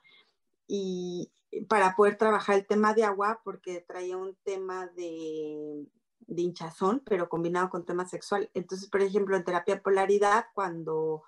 [0.67, 1.31] y
[1.69, 5.87] para poder trabajar el tema de agua porque traía un tema de,
[6.19, 8.49] de hinchazón, pero combinado con tema sexual.
[8.53, 11.23] Entonces, por ejemplo, en terapia polaridad, cuando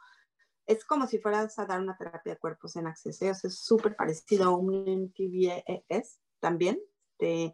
[0.66, 4.46] es como si fueras a dar una terapia de cuerpos en acceso, es súper parecido
[4.46, 6.80] a un NTVS también.
[7.18, 7.54] De,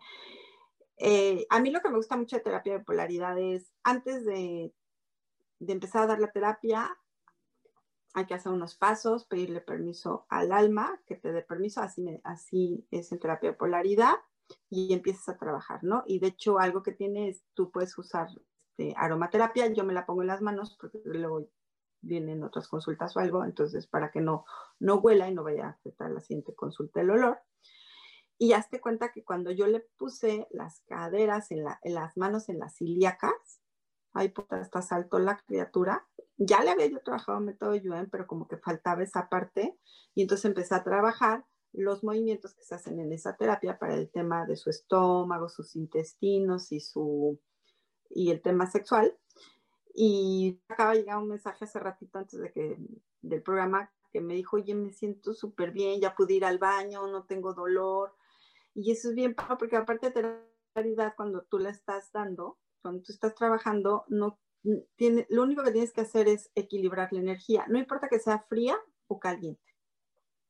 [0.97, 4.73] eh, a mí lo que me gusta mucho de terapia de polaridad es, antes de,
[5.59, 6.97] de empezar a dar la terapia,
[8.15, 12.87] hay que hacer unos pasos, pedirle permiso al alma, que te dé permiso, así, así
[12.89, 14.15] es en terapia de polaridad,
[14.69, 16.03] y empiezas a trabajar, ¿no?
[16.07, 18.29] Y de hecho, algo que tienes, tú puedes usar
[18.77, 21.47] este, aromaterapia, yo me la pongo en las manos porque luego
[22.01, 24.45] vienen otras consultas o algo, entonces para que no,
[24.79, 27.39] no huela y no vaya a afectar la siguiente consulta el olor.
[28.37, 32.81] Y hazte cuenta que cuando yo le puse las caderas en las manos en las
[32.81, 33.61] ilíacas,
[34.15, 36.07] ahí puta, hasta saltó la criatura.
[36.37, 39.77] Ya le había yo trabajado método Yuen, pero como que faltaba esa parte.
[40.15, 44.09] Y entonces empecé a trabajar los movimientos que se hacen en esa terapia para el
[44.09, 47.39] tema de su estómago, sus intestinos y, su,
[48.09, 49.15] y el tema sexual.
[49.93, 52.77] Y acaba de llegar un mensaje hace ratito antes de que,
[53.21, 57.07] del programa que me dijo, oye, me siento súper bien, ya pude ir al baño,
[57.07, 58.15] no tengo dolor.
[58.73, 60.39] Y eso es bien, porque aparte de
[60.73, 64.37] claridad, cuando tú la estás dando, cuando tú estás trabajando, no
[64.95, 67.65] tiene, lo único que tienes que hacer es equilibrar la energía.
[67.67, 69.73] No importa que sea fría o caliente,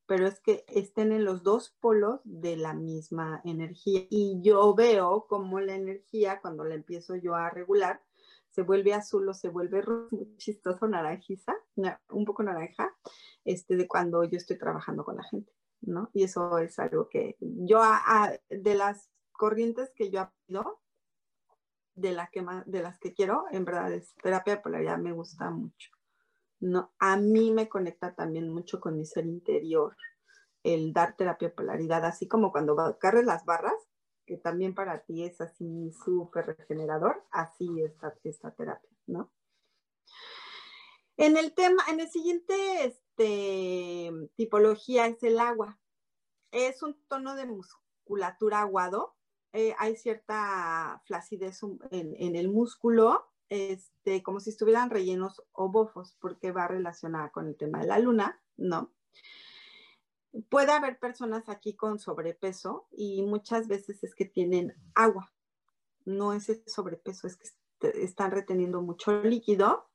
[0.05, 4.05] pero es que estén en los dos polos de la misma energía.
[4.09, 8.01] Y yo veo como la energía, cuando la empiezo yo a regular,
[8.49, 11.55] se vuelve azul o se vuelve muy chistoso, naranjiza,
[12.09, 12.93] un poco naranja,
[13.45, 16.09] este, de cuando yo estoy trabajando con la gente, ¿no?
[16.11, 17.81] Y eso es algo que yo,
[18.49, 20.29] de las corrientes que yo
[21.95, 25.49] de, la que de las que quiero, en verdad, es terapia de polaridad, me gusta
[25.49, 25.91] mucho.
[26.59, 29.95] No, a mí me conecta también mucho con mi ser interior,
[30.63, 33.75] el dar terapia de polaridad, así como cuando carres las barras,
[34.25, 39.31] que también para ti es así súper regenerador, así está esta terapia, ¿no?
[41.17, 42.55] En el tema, en el siguiente
[42.85, 45.79] este, tipología es el agua.
[46.51, 49.15] Es un tono de musculatura aguado,
[49.55, 56.51] eh, hay cierta flacidez en, el músculo, este, como si estuvieran rellenos o bofos, porque
[56.51, 58.91] va relacionada con el tema de la luna, ¿no?
[60.49, 65.31] Puede haber personas aquí con sobrepeso y muchas veces es que tienen agua.
[66.03, 67.47] No es el sobrepeso, es que
[68.03, 69.87] están reteniendo mucho líquido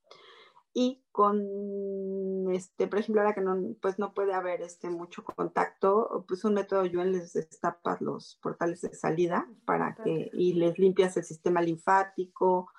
[0.73, 6.25] y con, este, por ejemplo, ahora que no, pues no puede haber este, mucho contacto,
[6.29, 11.17] pues un método Yuen les destapa los portales de salida para que, y les limpias
[11.17, 12.71] el sistema linfático,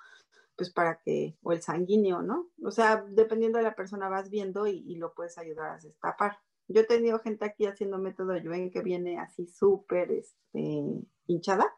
[0.55, 2.49] pues para que, o el sanguíneo, ¿no?
[2.63, 6.37] O sea, dependiendo de la persona vas viendo y, y lo puedes ayudar a destapar.
[6.67, 10.83] Yo he tenido gente aquí haciendo método Yuen que viene así súper este,
[11.27, 11.75] hinchada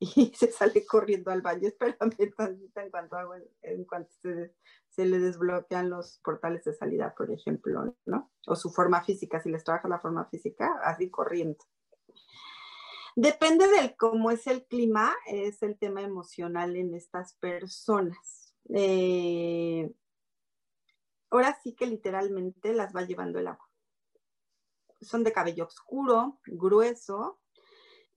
[0.16, 1.68] y se sale corriendo al baño.
[1.68, 4.54] Espérame en cuanto, hago, en cuanto se,
[4.88, 8.30] se, le desbloquean los portales de salida, por ejemplo, ¿no?
[8.46, 11.64] O su forma física, si les trabaja la forma física, así corriendo.
[13.16, 18.54] Depende de cómo es el clima, es el tema emocional en estas personas.
[18.72, 19.92] Eh,
[21.30, 23.68] ahora sí que literalmente las va llevando el agua.
[25.00, 27.40] Son de cabello oscuro, grueso,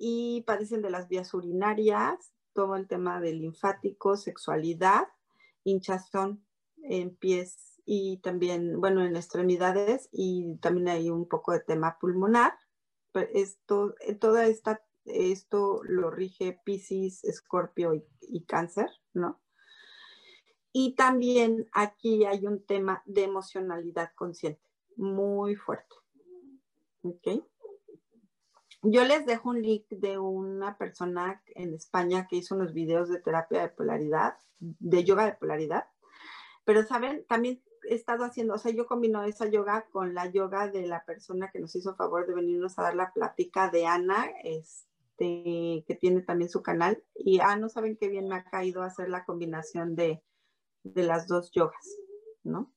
[0.03, 5.07] y padecen de las vías urinarias, todo el tema del linfático, sexualidad,
[5.63, 6.43] hinchazón
[6.81, 12.57] en pies y también, bueno, en extremidades y también hay un poco de tema pulmonar.
[13.13, 19.39] Esto, eh, toda esta, esto lo rige Pisces, Escorpio y, y Cáncer, ¿no?
[20.73, 25.95] Y también aquí hay un tema de emocionalidad consciente muy fuerte.
[27.03, 27.43] ¿Ok?
[28.83, 33.19] Yo les dejo un link de una persona en España que hizo unos videos de
[33.19, 35.85] terapia de polaridad, de yoga de polaridad.
[36.65, 37.23] Pero, ¿saben?
[37.27, 41.05] También he estado haciendo, o sea, yo combino esa yoga con la yoga de la
[41.05, 45.97] persona que nos hizo favor de venirnos a dar la plática de Ana, este, que
[45.99, 47.03] tiene también su canal.
[47.13, 50.23] Y, ah, no saben qué bien me ha caído hacer la combinación de,
[50.83, 51.97] de las dos yogas,
[52.43, 52.73] ¿no?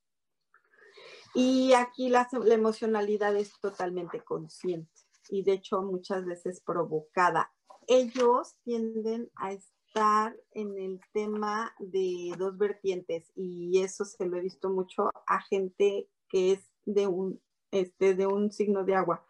[1.33, 7.53] Y aquí la, la emocionalidad es totalmente consciente y de hecho muchas veces provocada.
[7.87, 14.41] Ellos tienden a estar en el tema de dos vertientes y eso se lo he
[14.41, 19.25] visto mucho a gente que es de un, este, de un signo de agua.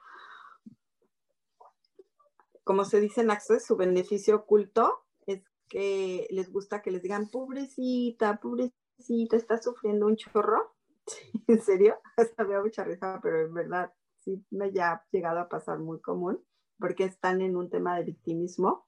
[2.62, 7.28] Como se dice en Access, su beneficio oculto es que les gusta que les digan,
[7.28, 10.74] pobrecita, pobrecita, está sufriendo un chorro.
[11.46, 11.98] ¿En serio?
[12.16, 13.92] Hasta me mucha risa, pero en verdad
[14.24, 16.42] sí me ya ha llegado a pasar muy común
[16.78, 18.86] porque están en un tema de victimismo.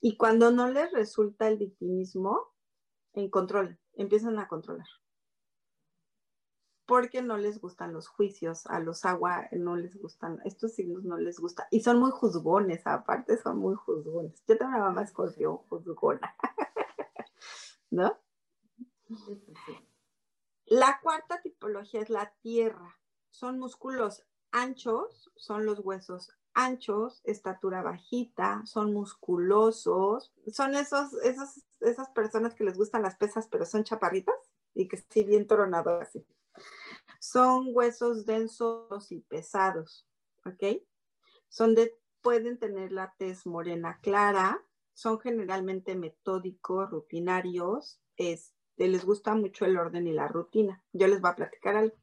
[0.00, 2.52] Y cuando no les resulta el victimismo,
[3.12, 4.86] en control, empiezan a controlar.
[6.86, 11.18] Porque no les gustan los juicios, a los agua no les gustan, estos signos no
[11.18, 11.68] les gusta.
[11.70, 14.42] Y son muy juzgones, aparte son muy juzgones.
[14.46, 16.34] Yo tengo una mamá escorpión juzgona.
[17.90, 18.18] ¿No?
[20.66, 22.97] La cuarta tipología es la tierra.
[23.30, 32.08] Son músculos anchos, son los huesos anchos, estatura bajita, son musculosos, son esos, esos, esas
[32.10, 34.34] personas que les gustan las pesas, pero son chaparritas
[34.74, 36.26] y que sí bien toronados así.
[37.20, 40.08] Son huesos densos y pesados,
[40.44, 40.82] ¿ok?
[41.48, 44.60] Son de, pueden tener la tez morena clara,
[44.94, 50.82] son generalmente metódicos, rutinarios, este, les gusta mucho el orden y la rutina.
[50.92, 51.96] Yo les voy a platicar algo.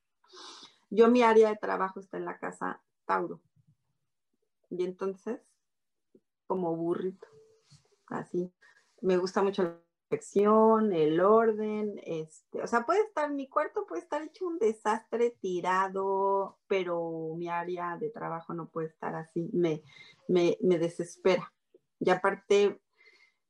[0.90, 3.42] Yo mi área de trabajo está en la casa Tauro.
[4.70, 5.42] Y entonces,
[6.48, 7.28] como burrito,
[8.08, 8.52] así.
[9.02, 14.02] Me gusta mucho la perfección, el orden, este, o sea, puede estar, mi cuarto puede
[14.02, 19.84] estar hecho un desastre tirado, pero mi área de trabajo no puede estar así, me,
[20.28, 21.52] me, me desespera.
[22.00, 22.82] Y aparte,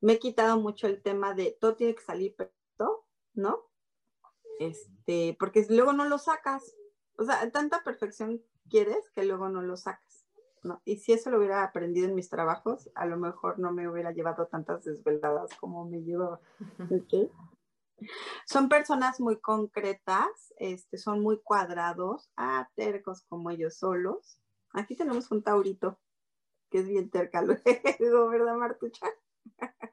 [0.01, 3.65] me he quitado mucho el tema de todo tiene que salir perfecto, ¿no?
[4.59, 6.75] Este, porque luego no lo sacas,
[7.17, 10.25] o sea, tanta perfección quieres que luego no lo sacas.
[10.63, 10.81] ¿no?
[10.83, 14.11] Y si eso lo hubiera aprendido en mis trabajos, a lo mejor no me hubiera
[14.11, 16.39] llevado tantas desveladas como me llevaba.
[18.45, 24.39] Son personas muy concretas, este, son muy cuadrados, ah, tercos como ellos solos.
[24.71, 25.99] Aquí tenemos un taurito,
[26.69, 27.61] que es bien terca luego,
[28.29, 29.05] ¿verdad, Martucha?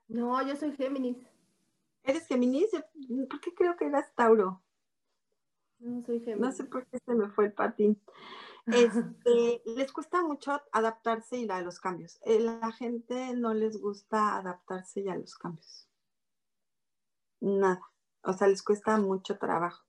[0.09, 1.19] No, yo soy Géminis.
[2.03, 2.71] ¿Eres Géminis?
[3.31, 4.62] ¿Por qué creo que eras Tauro?
[5.83, 8.01] No soy No sé por qué se me fue el patín.
[8.67, 12.21] Este, les cuesta mucho adaptarse y a los cambios.
[12.25, 15.89] Eh, la gente no les gusta adaptarse y a los cambios.
[17.41, 17.83] Nada.
[18.23, 19.85] O sea, les cuesta mucho trabajo.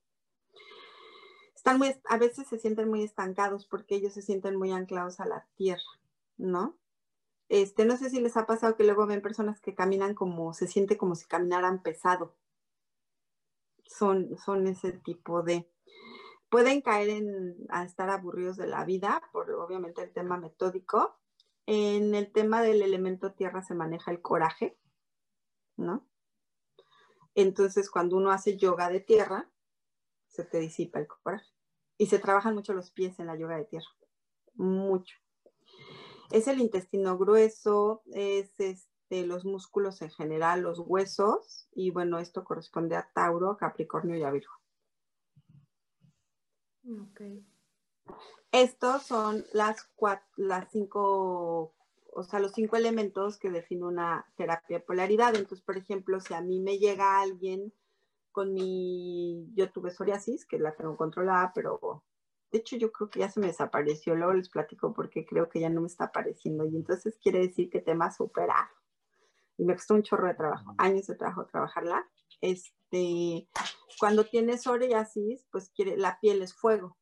[1.54, 5.26] Están muy, a veces se sienten muy estancados porque ellos se sienten muy anclados a
[5.26, 5.80] la tierra,
[6.36, 6.76] ¿no?
[7.48, 10.66] Este, no sé si les ha pasado que luego ven personas que caminan como, se
[10.66, 12.34] siente como si caminaran pesado.
[13.86, 15.70] Son, son ese tipo de
[16.54, 21.18] pueden caer en a estar aburridos de la vida por obviamente el tema metódico.
[21.66, 24.78] En el tema del elemento tierra se maneja el coraje,
[25.76, 26.06] ¿no?
[27.34, 29.50] Entonces, cuando uno hace yoga de tierra,
[30.28, 31.50] se te disipa el coraje.
[31.98, 33.90] Y se trabajan mucho los pies en la yoga de tierra.
[34.54, 35.16] Mucho.
[36.30, 41.68] Es el intestino grueso, es este, los músculos en general, los huesos.
[41.72, 44.52] Y bueno, esto corresponde a Tauro, Capricornio y a Virgo.
[46.86, 47.20] Ok.
[48.52, 51.74] Estos son las, cuatro, las cinco,
[52.12, 55.34] o sea, los cinco elementos que definen una terapia de polaridad.
[55.34, 57.72] Entonces, por ejemplo, si a mí me llega alguien
[58.30, 62.04] con mi, yo tuve psoriasis, que la tengo controlada, pero
[62.50, 65.60] de hecho yo creo que ya se me desapareció, luego les platico porque creo que
[65.60, 68.68] ya no me está apareciendo y entonces quiere decir que tema superado.
[69.56, 72.06] Y me costó un chorro de trabajo, años de trabajo trabajarla.
[72.40, 73.48] Este,
[73.98, 76.96] cuando tienes psoriasis, pues quiere, la piel es fuego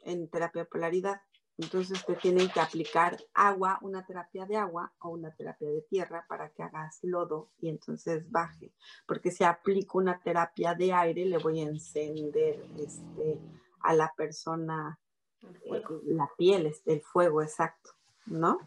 [0.00, 1.20] en terapia de polaridad.
[1.58, 6.24] Entonces te tienen que aplicar agua, una terapia de agua o una terapia de tierra
[6.28, 8.72] para que hagas lodo y entonces baje.
[9.06, 13.40] Porque si aplico una terapia de aire, le voy a encender este,
[13.80, 15.00] a la persona
[15.42, 17.90] eh, la piel, este, el fuego exacto,
[18.26, 18.58] ¿no?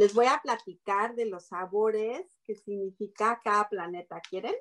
[0.00, 4.18] Les voy a platicar de los sabores que significa cada planeta.
[4.22, 4.54] ¿Quieren?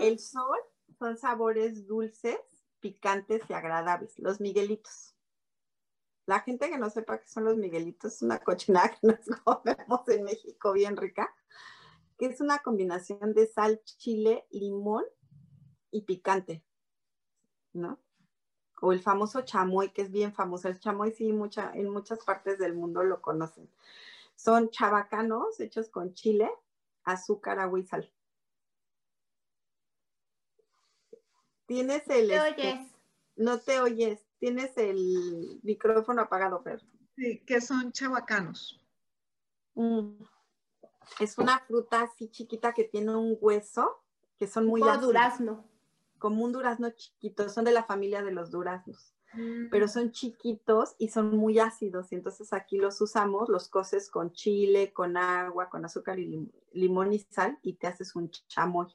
[0.00, 0.58] El sol
[0.98, 2.40] son sabores dulces,
[2.80, 4.18] picantes y agradables.
[4.18, 5.14] Los miguelitos.
[6.26, 10.08] La gente que no sepa qué son los miguelitos es una cochinada que nos comemos
[10.08, 11.32] en México bien rica,
[12.18, 15.04] que es una combinación de sal, chile, limón
[15.92, 16.64] y picante,
[17.72, 18.00] ¿no?
[18.84, 20.66] O el famoso chamoy, que es bien famoso.
[20.66, 23.70] El chamoy sí, mucha, en muchas partes del mundo lo conocen.
[24.34, 26.50] Son chabacanos hechos con chile,
[27.04, 28.12] azúcar, agua y sal.
[31.66, 32.26] Tienes el...
[32.26, 32.92] ¿Te este, oyes?
[33.36, 34.20] no te oyes.
[34.40, 36.82] Tienes el micrófono apagado, Fer.
[37.14, 38.84] Sí, que son chabacanos.
[39.74, 40.24] Mm.
[41.20, 44.02] Es una fruta así chiquita que tiene un hueso,
[44.38, 45.71] que son muy ácidos, durazno.
[46.22, 49.12] Como un durazno chiquito, son de la familia de los duraznos,
[49.72, 54.30] pero son chiquitos y son muy ácidos, y entonces aquí los usamos, los coces con
[54.30, 58.86] chile, con agua, con azúcar y lim- limón y sal, y te haces un chamoy.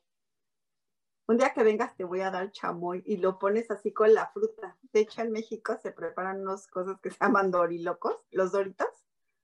[1.27, 4.27] Un día que vengas te voy a dar chamoy y lo pones así con la
[4.31, 4.77] fruta.
[4.93, 8.87] De hecho, en México se preparan unas cosas que se llaman dorilocos, los doritos,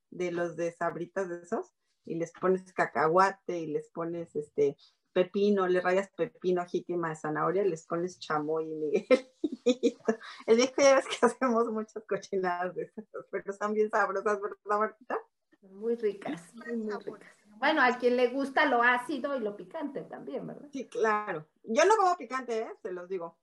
[0.09, 1.73] de los de sabritas de esos,
[2.05, 4.77] y les pones cacahuate y les pones este
[5.13, 10.03] pepino, le rayas pepino, jíquima de zanahoria, les pones chamoy y miguelito.
[10.47, 14.79] En México ya ves que hacemos muchas cochinadas de esas, pero están bien sabrosas, ¿verdad,
[14.79, 15.17] Martita?
[15.61, 17.29] Muy ricas, muy, muy ricas.
[17.59, 20.67] Bueno, a quien le gusta lo ácido y lo picante también, ¿verdad?
[20.71, 21.47] Sí, claro.
[21.63, 22.71] Yo no como picante, ¿eh?
[22.81, 23.37] se los digo.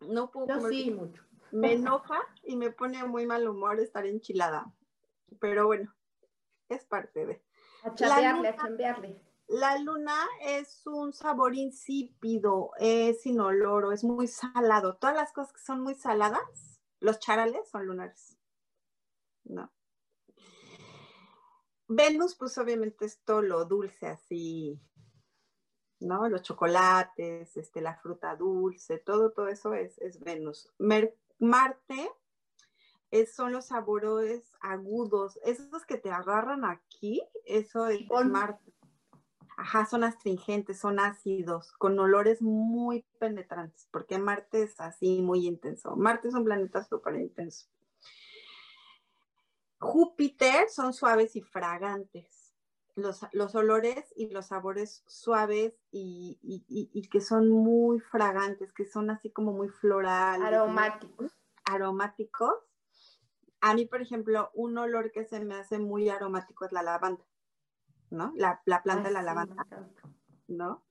[0.00, 1.00] No puedo Yo comer sí, picante.
[1.04, 1.24] mucho.
[1.50, 4.72] Me enoja y me pone muy mal humor estar enchilada.
[5.40, 5.92] Pero bueno,
[6.68, 7.42] es parte de.
[7.82, 9.20] A chambearle, a chambearle.
[9.46, 14.96] La luna es un sabor insípido, es inoloro, es muy salado.
[14.96, 18.38] Todas las cosas que son muy saladas, los charales son lunares.
[19.44, 19.70] ¿No?
[21.86, 24.80] Venus, pues obviamente es todo lo dulce así,
[26.00, 26.26] ¿no?
[26.30, 30.72] Los chocolates, este, la fruta dulce, todo, todo eso es, es Venus.
[30.78, 32.10] Mer- Marte
[33.10, 38.00] es- son los sabores agudos, esos que te agarran aquí, eso es.
[38.30, 38.72] Marte.
[39.56, 45.94] Ajá, son astringentes, son ácidos, con olores muy penetrantes, porque Marte es así muy intenso.
[45.96, 47.68] Marte es un planeta súper intenso.
[49.78, 52.54] Júpiter son suaves y fragantes.
[52.96, 58.72] Los, los olores y los sabores suaves y, y- y- y que son muy fragantes,
[58.72, 60.46] que son así como muy florales.
[60.46, 61.32] Aromáticos.
[61.64, 62.54] aromáticos.
[63.60, 67.24] A mí, por ejemplo, un olor que se me hace muy aromático es la lavanda,
[68.10, 68.32] ¿no?
[68.36, 69.66] La, la planta de la sí, lavanda.
[70.48, 70.84] ¿no?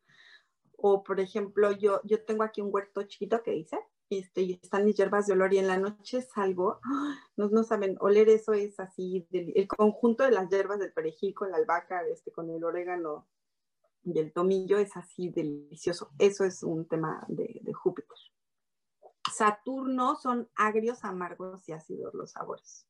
[0.77, 4.85] O por ejemplo, yo, yo tengo aquí un huerto chiquito que hice, este, y están
[4.85, 7.15] mis hierbas de olor y en la noche salgo, ¡ah!
[7.37, 11.33] no, no saben, oler eso es así, del- el conjunto de las hierbas del perejil
[11.33, 13.27] con la albahaca, este, con el orégano
[14.03, 16.11] y el tomillo es así delicioso.
[16.19, 18.17] Eso es un tema de, de Júpiter.
[19.31, 22.85] Saturno son agrios, amargos y ácidos los sabores.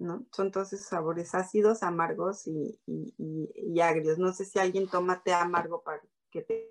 [0.00, 0.26] ¿No?
[0.32, 4.18] Son todos esos sabores ácidos, amargos y, y- y- y agrios.
[4.18, 6.68] No sé si alguien toma té amargo para que te,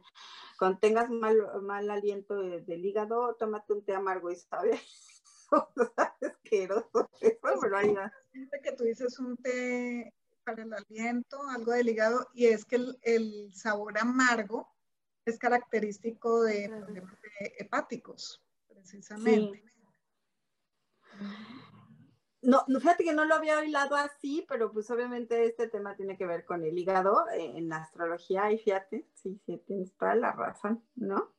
[0.60, 4.80] cuando tengas mal, mal aliento de- del hígado, tómate un té amargo y sabe,
[5.50, 8.12] sabe asqueroso eso, pero ahí va.
[8.32, 10.14] Siempre que tú dices un té
[10.44, 14.70] para el aliento, algo del hígado, y es que el, el sabor amargo
[15.26, 19.64] es característico de problemas de hepáticos, precisamente.
[22.46, 26.28] No, fíjate que no lo había hilado así, pero pues obviamente este tema tiene que
[26.28, 30.32] ver con el hígado eh, en la astrología y fíjate, sí, sí, tienes toda la
[30.32, 31.34] razón, ¿no?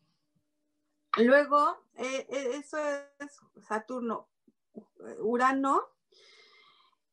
[1.17, 2.79] Luego, eh, eh, eso
[3.21, 4.29] es Saturno.
[5.21, 5.85] Urano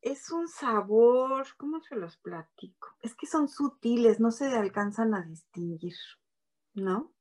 [0.02, 2.96] es un sabor, ¿cómo se los platico?
[3.00, 5.94] Es que son sutiles, no se alcanzan a distinguir,
[6.74, 7.13] ¿no?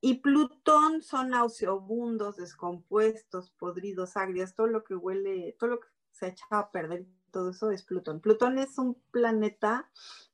[0.00, 6.26] Y Plutón son nauseabundos, descompuestos, podridos, agrios, todo lo que huele, todo lo que se
[6.26, 8.20] ha echado a perder, todo eso es Plutón.
[8.20, 9.90] Plutón es un planeta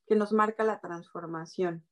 [0.07, 1.85] que nos marca la transformación.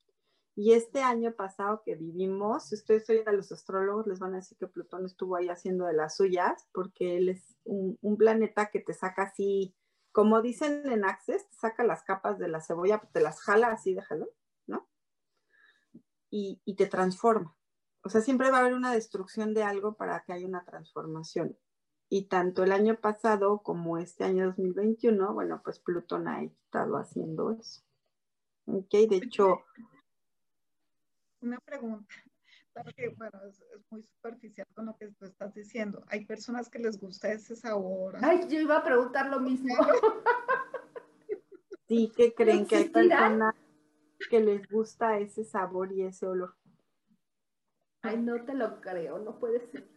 [0.57, 4.37] Y este año pasado que vivimos, si ustedes oyen a los astrólogos, les van a
[4.37, 8.79] decir que Plutón estuvo ahí haciendo de las suyas, porque él es un, planeta que
[8.79, 9.75] te saca así,
[10.13, 13.95] como dicen en Access, te saca las capas de la cebolla, te las jala así,
[13.95, 14.29] déjalo,
[14.69, 14.89] ¿no?
[16.31, 17.57] Y te transforma.
[18.05, 21.57] O sea, siempre va a haber una destrucción de algo para que haya una transformación.
[22.11, 27.53] Y tanto el año pasado como este año 2021, bueno, pues Plutón ha estado haciendo
[27.53, 27.83] eso.
[28.67, 29.65] Ok, de hecho,
[31.41, 32.15] Una pregunta.
[32.75, 36.05] Claro que, bueno, es, es muy superficial con lo que tú estás diciendo.
[36.09, 38.17] Hay personas que les gusta ese sabor.
[38.21, 39.75] Ay, yo iba a preguntar lo mismo.
[41.89, 43.55] sí que creen que hay personas
[44.29, 46.55] que les gusta ese sabor y ese olor.
[48.05, 49.89] Ay, no te lo creo, no puede ser.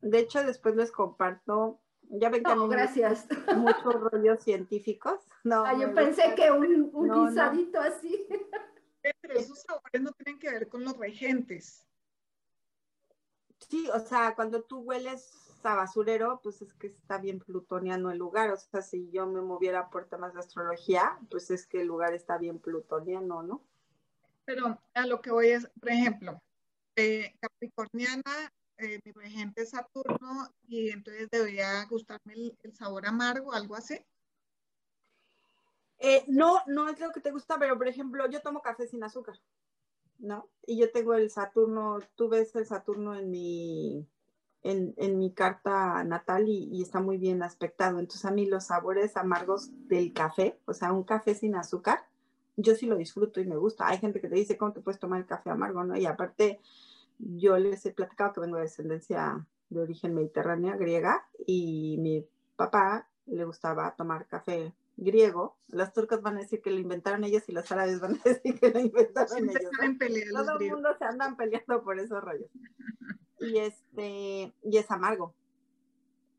[0.00, 3.26] De hecho, después les comparto, ya ven que No, gracias.
[3.56, 5.20] muchos rollos científicos.
[5.44, 7.28] No, me yo pensé gusta- que un, un No, no.
[7.28, 8.26] guisadito así.
[9.20, 11.86] Pero esos sabores no tienen que ver ver con los regentes.
[13.68, 15.30] Sí, o sea, cuando tú hueles
[15.62, 18.50] a basurero, pues es que está bien plutoniano el lugar.
[18.50, 22.12] O sea, si yo me moviera por temas de astrología, pues es que el lugar
[22.14, 23.62] está bien plutoniano, ¿no?
[24.44, 26.40] Pero a lo que voy es, por ejemplo,
[26.96, 33.76] eh, Capricorniana, eh, mi regente es Saturno, y entonces debería gustarme el, sabor amargo, algo
[33.76, 33.98] así.
[35.98, 39.02] Eh, no, no es lo que te gusta, pero por ejemplo, yo tomo café sin
[39.04, 39.40] azúcar,
[40.18, 40.50] ¿no?
[40.66, 44.06] Y yo tengo el Saturno, tú ves el Saturno en mi,
[44.64, 47.98] en, mi carta natal y, está muy bien aspectado.
[47.98, 52.06] Entonces a mí los sabores amargos del café, o sea, un café sin azúcar,
[52.56, 53.88] yo sí lo disfruto y me gusta.
[53.88, 55.84] Hay gente que te dice, ¿cómo te puedes tomar el café amargo?
[55.84, 55.96] ¿no?
[55.96, 56.60] Y aparte,
[57.18, 62.26] yo les he platicado que vengo de descendencia de origen mediterránea, griega, y mi
[62.56, 65.56] papá le gustaba tomar café griego.
[65.68, 68.58] Los turcos van a decir que lo inventaron ellos y los árabes van a decir
[68.60, 69.62] que lo inventaron ellos.
[70.32, 72.50] Todo el mundo se andan peleando por esos rollos
[73.44, 75.34] y este, y es amargo.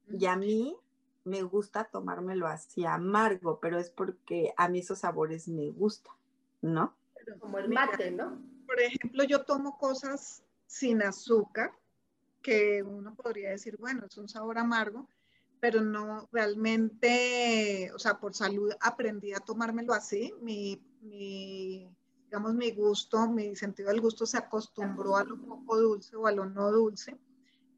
[0.08, 0.78] Y a mí
[1.26, 6.14] me gusta tomármelo así amargo, pero es porque a mí esos sabores me gustan,
[6.62, 6.96] ¿no?
[7.40, 8.40] Como el mate, ¿no?
[8.66, 11.72] Por ejemplo, yo tomo cosas sin azúcar,
[12.42, 15.08] que uno podría decir, bueno, es un sabor amargo,
[15.60, 20.32] pero no realmente, o sea, por salud aprendí a tomármelo así.
[20.42, 21.90] Mi, mi
[22.26, 26.32] digamos, mi gusto, mi sentido del gusto se acostumbró a lo poco dulce o a
[26.32, 27.18] lo no dulce.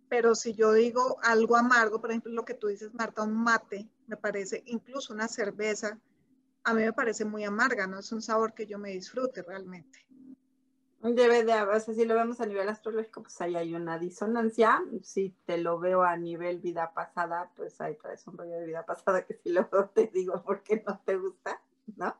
[0.10, 3.90] Pero si yo digo algo amargo, por ejemplo, lo que tú dices, Marta, un mate,
[4.08, 6.00] me parece, incluso una cerveza,
[6.64, 10.06] a mí me parece muy amarga, no es un sabor que yo me disfrute realmente.
[11.02, 14.84] Debe de, o sea, si lo vemos a nivel astrológico, pues ahí hay una disonancia.
[15.04, 18.86] Si te lo veo a nivel vida pasada, pues ahí traes un rollo de vida
[18.86, 21.62] pasada que si luego te digo por qué no te gusta,
[21.96, 22.18] ¿no?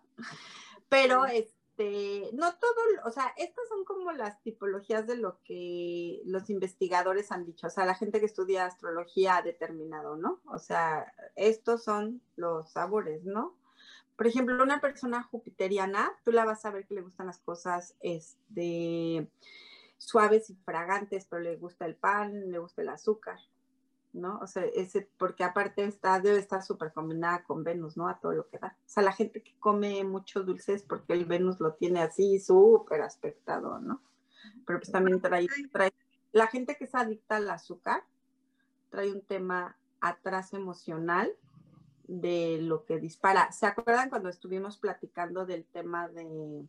[0.90, 6.22] Pero es, este, no todo, o sea, estas son como las tipologías de lo que
[6.26, 10.42] los investigadores han dicho, o sea, la gente que estudia astrología ha determinado, ¿no?
[10.46, 13.56] O sea, estos son los sabores, ¿no?
[14.16, 17.96] Por ejemplo, una persona jupiteriana, tú la vas a ver que le gustan las cosas,
[18.00, 19.30] este,
[19.98, 23.40] suaves y fragantes, pero le gusta el pan, le gusta el azúcar,
[24.18, 24.40] ¿no?
[24.40, 28.08] O sea, ese, porque aparte está, debe estar súper combinada con Venus, ¿no?
[28.08, 28.76] A todo lo que da.
[28.80, 33.02] O sea, la gente que come mucho dulces porque el Venus lo tiene así súper
[33.02, 34.02] aspectado, ¿no?
[34.66, 35.94] Pero pues también trae, trae,
[36.32, 38.04] la gente que es adicta al azúcar
[38.90, 41.32] trae un tema atrás emocional
[42.08, 43.52] de lo que dispara.
[43.52, 46.66] ¿Se acuerdan cuando estuvimos platicando del tema de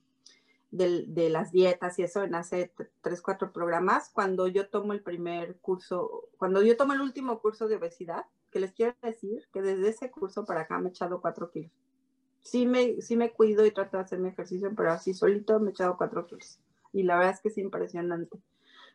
[0.71, 5.59] de, las dietas y eso en hace tres, cuatro programas, cuando yo tomo el primer
[5.61, 9.89] curso, cuando yo tomo el último curso de obesidad, que les quiero decir que desde
[9.89, 11.73] ese curso para acá me he echado cuatro kilos.
[12.41, 15.69] Sí me, sí me cuido y trato de hacer mi ejercicio, pero así solito me
[15.69, 16.59] he echado cuatro kilos.
[16.93, 18.39] Y la verdad es que es impresionante.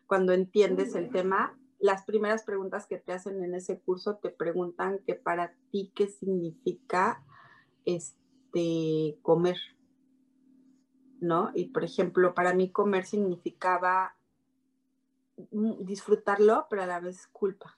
[0.06, 5.00] Cuando entiendes el tema, las primeras preguntas que te hacen en ese curso te preguntan
[5.06, 7.22] que para ti qué significa
[7.84, 9.58] este comer,
[11.24, 11.50] ¿no?
[11.54, 14.14] Y por ejemplo, para mí comer significaba
[15.36, 17.76] disfrutarlo, pero a la vez culpa.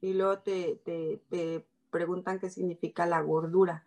[0.00, 3.84] Y luego te, preguntan qué significa la gordura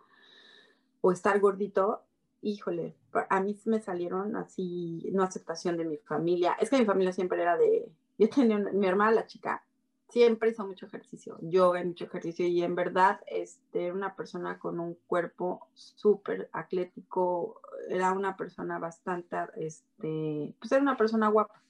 [1.01, 2.03] o estar gordito.
[2.41, 2.95] Híjole,
[3.29, 6.53] a mí me salieron así, no aceptación de mi familia.
[6.59, 9.63] Es que mi familia siempre era de, yo tenía mi hermana, la chica,
[10.09, 14.95] siempre hizo mucho ejercicio, yoga mucho ejercicio y en verdad este, una persona con un
[15.07, 21.61] cuerpo súper atlético, era una persona bastante, este, pues era una persona guapa.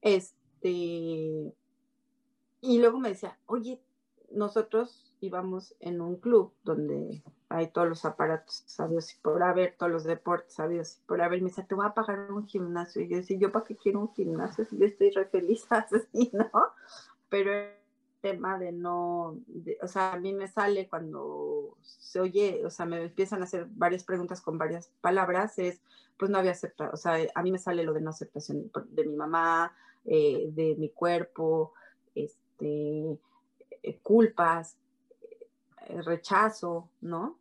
[0.00, 1.54] Este,
[2.60, 3.80] y luego me decía, oye,
[4.30, 9.92] nosotros íbamos en un club donde hay todos los aparatos sabios y por haber, todos
[9.92, 11.40] los deportes sabios y por haber.
[11.40, 13.02] Me decía, te voy a pagar un gimnasio.
[13.02, 16.30] Y yo decía, ¿yo para qué quiero un gimnasio si yo estoy re feliz así,
[16.32, 16.50] no?
[17.28, 17.50] pero
[18.24, 19.38] tema de no,
[19.82, 23.66] o sea, a mí me sale cuando se oye, o sea, me empiezan a hacer
[23.68, 25.82] varias preguntas con varias palabras, es,
[26.16, 29.04] pues no había aceptado, o sea, a mí me sale lo de no aceptación de
[29.04, 29.74] mi mamá,
[30.06, 31.74] eh, de mi cuerpo,
[32.14, 33.18] este,
[33.82, 34.78] eh, culpas,
[35.86, 37.38] eh, rechazo, ¿no?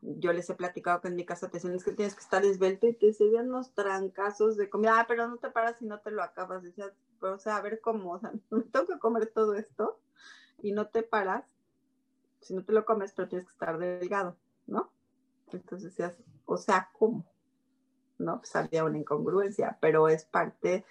[0.00, 2.42] Yo les he platicado que en mi casa te dicen es que tienes que estar
[2.46, 5.84] esbelto y te se vean unos trancazos de comida, ah, pero no te paras si
[5.84, 6.62] no te lo acabas.
[6.62, 9.98] Decías, o sea, a ver cómo, o sea, me tengo que comer todo esto
[10.62, 11.44] y no te paras,
[12.40, 14.90] si no te lo comes, pero tienes que estar delgado, ¿no?
[15.52, 17.24] Entonces decías, o sea, ¿cómo?
[18.18, 18.38] ¿No?
[18.38, 20.84] Pues había una incongruencia, pero es parte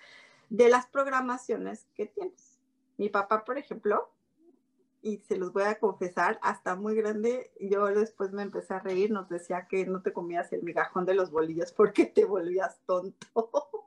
[0.50, 2.60] de las programaciones que tienes.
[2.98, 4.10] Mi papá, por ejemplo,
[5.02, 9.12] y se los voy a confesar, hasta muy grande, yo después me empecé a reír,
[9.12, 13.28] nos decía que no te comías el migajón de los bolillos porque te volvías tonto.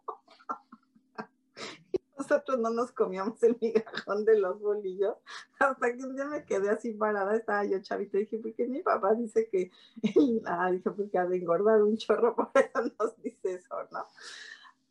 [2.20, 5.16] nosotros no nos comíamos el migajón de los bolillos,
[5.58, 8.66] hasta que un día me quedé así parada, estaba yo chavito, y dije, ¿por qué
[8.66, 9.70] mi papá dice que,
[10.46, 14.04] ah, dije, porque ha de engordar un chorro, por eso nos dice eso, ¿no?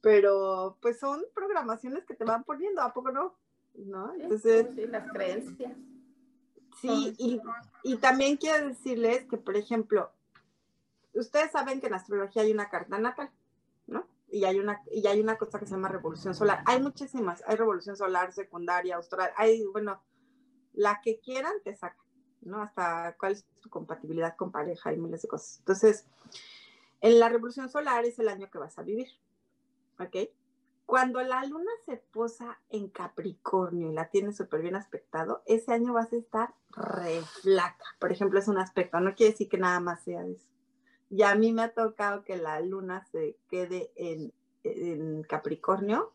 [0.01, 3.35] Pero pues son programaciones que te van poniendo, ¿a poco no?
[3.75, 4.13] ¿No?
[4.15, 4.67] Entonces...
[4.75, 5.73] Sí, las creencias.
[6.81, 7.41] Sí, y,
[7.83, 10.09] y también quiero decirles que, por ejemplo,
[11.13, 13.29] ustedes saben que en astrología hay una carta natal.
[14.31, 16.63] Y hay una, y hay una cosa que se llama revolución solar.
[16.65, 20.03] Hay muchísimas, hay revolución solar, secundaria, austral, hay, bueno,
[20.73, 22.03] la que quieran te saca,
[22.41, 22.61] ¿no?
[22.61, 25.59] Hasta cuál es tu compatibilidad con pareja y miles de cosas.
[25.59, 26.05] Entonces,
[27.01, 29.07] en la revolución solar es el año que vas a vivir,
[29.99, 30.29] ¿ok?
[30.85, 35.93] Cuando la luna se posa en Capricornio y la tiene súper bien aspectado, ese año
[35.93, 37.85] vas a estar re flaca.
[37.99, 40.47] Por ejemplo, es un aspecto, no quiere decir que nada más sea eso.
[41.09, 44.33] Y a mí me ha tocado que la luna se quede en,
[45.23, 46.11] Capricornio,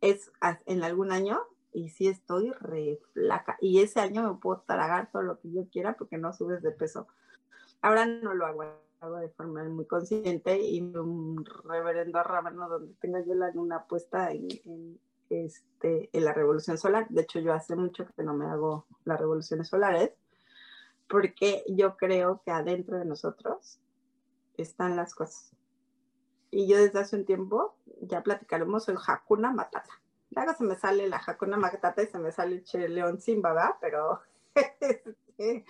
[0.00, 0.30] es
[0.66, 1.40] en algún año,
[1.72, 3.58] y sí estoy re flaca.
[3.60, 6.70] Y ese año me puedo tragar todo lo que yo quiera porque no subes de
[6.70, 7.06] peso.
[7.82, 8.64] Ahora no lo hago,
[9.00, 14.32] hago de forma muy consciente y un reverendo rábano donde tenga yo la luna puesta
[14.32, 17.06] en, este, en la revolución solar.
[17.10, 20.12] De hecho, yo hace mucho que no me hago las revoluciones solares
[21.08, 23.80] porque yo creo que adentro de nosotros
[24.62, 25.52] están las cosas.
[26.50, 30.00] Y yo desde hace un tiempo, ya platicaremos, soy Hakuna Matata.
[30.30, 33.74] Luego se me sale la Hakuna Matata y se me sale el León Simba, ¿verdad?
[33.80, 34.20] Pero,
[34.54, 35.64] este,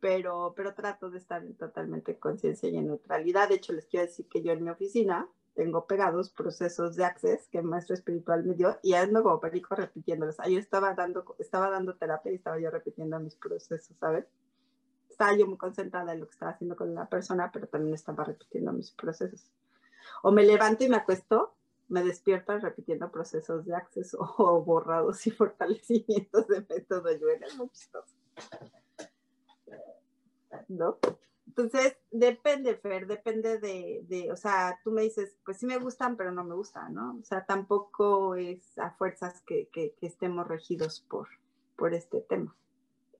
[0.00, 3.48] pero, pero trato de estar en totalmente conciencia y en neutralidad.
[3.48, 7.48] De hecho, les quiero decir que yo en mi oficina tengo pegados procesos de access
[7.48, 10.40] que el maestro espiritual me dio y ando como perico repitiéndolos.
[10.40, 14.26] Ayer estaba dando, estaba dando terapia y estaba yo repitiendo mis procesos, ¿sabes?
[15.14, 18.24] Estaba yo muy concentrada en lo que estaba haciendo con la persona, pero también estaba
[18.24, 19.50] repitiendo mis procesos.
[20.22, 21.54] O me levanto y me acuesto,
[21.88, 27.42] me despierto repitiendo procesos de acceso o borrados y fortalecimientos de método Yuel.
[27.42, 28.14] Es muy chistoso.
[30.68, 30.98] ¿No?
[31.46, 36.16] Entonces, depende, Fer, depende de, de, o sea, tú me dices, pues sí me gustan,
[36.16, 37.16] pero no me gustan, ¿no?
[37.20, 41.28] O sea, tampoco es a fuerzas que, que, que estemos regidos por,
[41.76, 42.56] por este tema,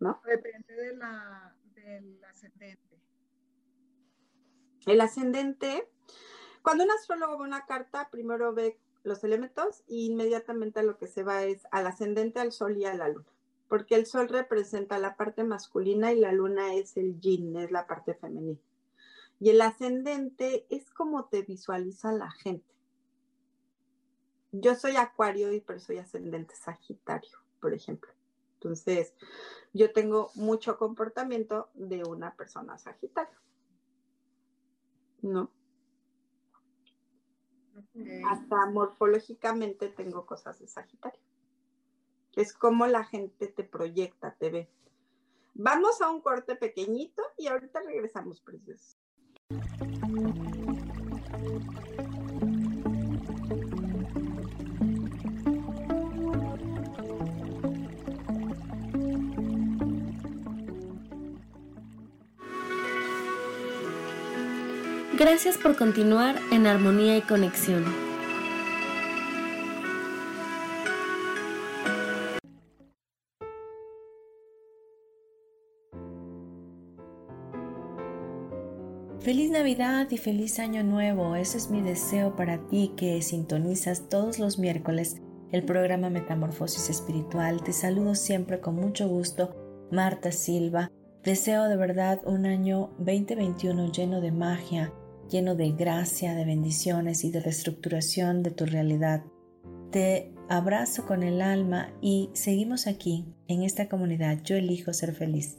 [0.00, 0.20] ¿no?
[0.26, 1.54] Depende de la,
[1.84, 2.98] el ascendente?
[4.86, 5.88] El ascendente,
[6.62, 11.22] cuando un astrólogo ve una carta, primero ve los elementos e inmediatamente lo que se
[11.22, 13.26] va es al ascendente, al sol y a la luna.
[13.68, 17.86] Porque el sol representa la parte masculina y la luna es el yin, es la
[17.86, 18.60] parte femenina.
[19.40, 22.72] Y el ascendente es como te visualiza la gente.
[24.52, 28.13] Yo soy acuario y pero soy ascendente sagitario, por ejemplo.
[28.64, 29.12] Entonces,
[29.74, 33.36] yo tengo mucho comportamiento de una persona sagitario.
[35.20, 35.50] ¿No?
[38.30, 41.20] Hasta morfológicamente tengo cosas de sagitario.
[42.36, 44.70] Es como la gente te proyecta, te ve.
[45.52, 48.96] Vamos a un corte pequeñito y ahorita regresamos, preciosos.
[65.16, 67.84] Gracias por continuar en armonía y conexión.
[79.20, 81.36] Feliz Navidad y feliz Año Nuevo.
[81.36, 87.62] Ese es mi deseo para ti que sintonizas todos los miércoles el programa Metamorfosis Espiritual.
[87.62, 89.54] Te saludo siempre con mucho gusto,
[89.92, 90.90] Marta Silva.
[91.22, 94.92] Deseo de verdad un año 2021 lleno de magia,
[95.30, 99.24] lleno de gracia, de bendiciones y de reestructuración de tu realidad.
[99.90, 104.40] Te abrazo con el alma y seguimos aquí, en esta comunidad.
[104.42, 105.58] Yo elijo ser feliz.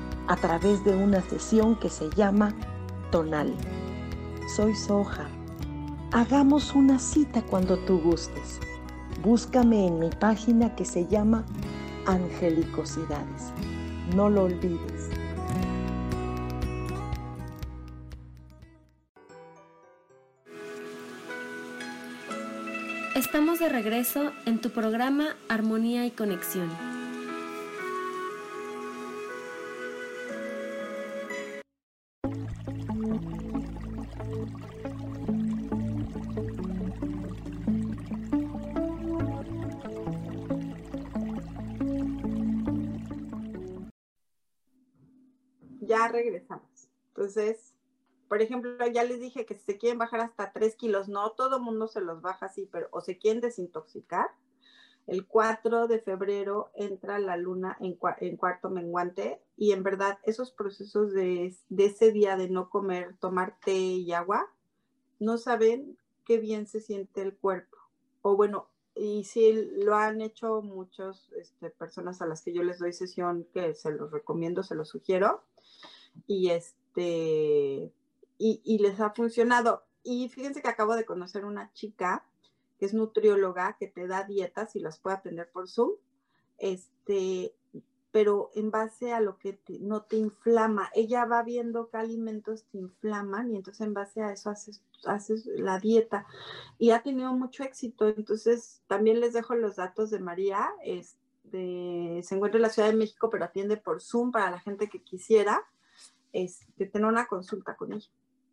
[0.31, 2.55] a través de una sesión que se llama
[3.11, 3.53] Tonal.
[4.55, 5.27] Soy Soja.
[6.13, 8.61] Hagamos una cita cuando tú gustes.
[9.21, 11.43] Búscame en mi página que se llama
[12.05, 13.51] Angelicosidades.
[14.15, 15.09] No lo olvides.
[23.15, 27.00] Estamos de regreso en tu programa Armonía y Conexión.
[46.11, 46.89] Regresamos.
[47.09, 47.73] Entonces,
[48.27, 51.59] por ejemplo, ya les dije que si se quieren bajar hasta 3 kilos, no todo
[51.59, 54.29] mundo se los baja así, pero o se quieren desintoxicar,
[55.07, 57.95] el 4 de febrero entra la luna en,
[58.37, 63.57] cuarto menguante y en verdad esos procesos de, de, ese día de no comer, tomar
[63.65, 64.47] té y agua,
[65.19, 67.77] no saben qué bien se siente el cuerpo.
[68.21, 72.79] O bueno, y sí lo han hecho muchas este, personas a las que yo les
[72.79, 75.43] doy sesión, que se los recomiendo, se los sugiero.
[76.27, 77.91] Y este,
[78.37, 79.83] y, les ha funcionado.
[80.03, 82.25] Y fíjense que acabo de conocer una chica
[82.79, 85.91] que es nutrióloga, que te da dietas y las puede atender por Zoom,
[86.57, 87.53] este,
[88.11, 90.89] pero en base a lo que no te inflama.
[90.95, 95.45] Ella va viendo qué alimentos te inflaman y entonces en base a eso haces, haces
[95.45, 96.25] la dieta.
[96.79, 98.07] Y ha tenido mucho éxito.
[98.07, 100.67] Entonces también les dejo los datos de María.
[100.83, 104.89] Este, se encuentra en la Ciudad de México, pero atiende por Zoom para la gente
[104.89, 105.63] que quisiera
[106.33, 108.09] este, tener una consulta con ella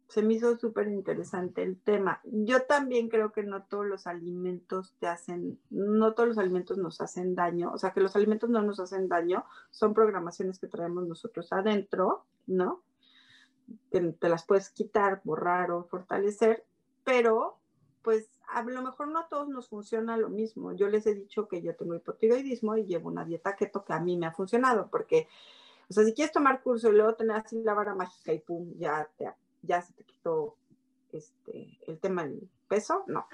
[0.09, 2.21] se me hizo súper interesante el tema.
[2.25, 7.03] Yo también creo que no todos los alimentos te hacen, no todos los alimentos nos
[7.03, 11.07] hacen daño, o sea, que los alimentos no nos hacen daño, son programaciones que traemos
[11.07, 12.83] nosotros adentro, ¿no?
[13.91, 16.65] Te las puedes quitar, borrar o fortalecer,
[17.05, 17.59] pero
[18.01, 20.73] pues a lo mejor no a todos nos funciona lo mismo.
[20.73, 24.01] Yo les he dicho que yo tengo hipotiroidismo y llevo una dieta keto que a
[24.01, 25.29] mí me ha funcionado, porque,
[25.89, 28.75] o sea, si quieres tomar curso y luego tener así la vara mágica y pum,
[28.79, 29.31] ya te
[29.63, 30.57] ya se te quitó
[31.13, 33.27] este, el tema del peso, no,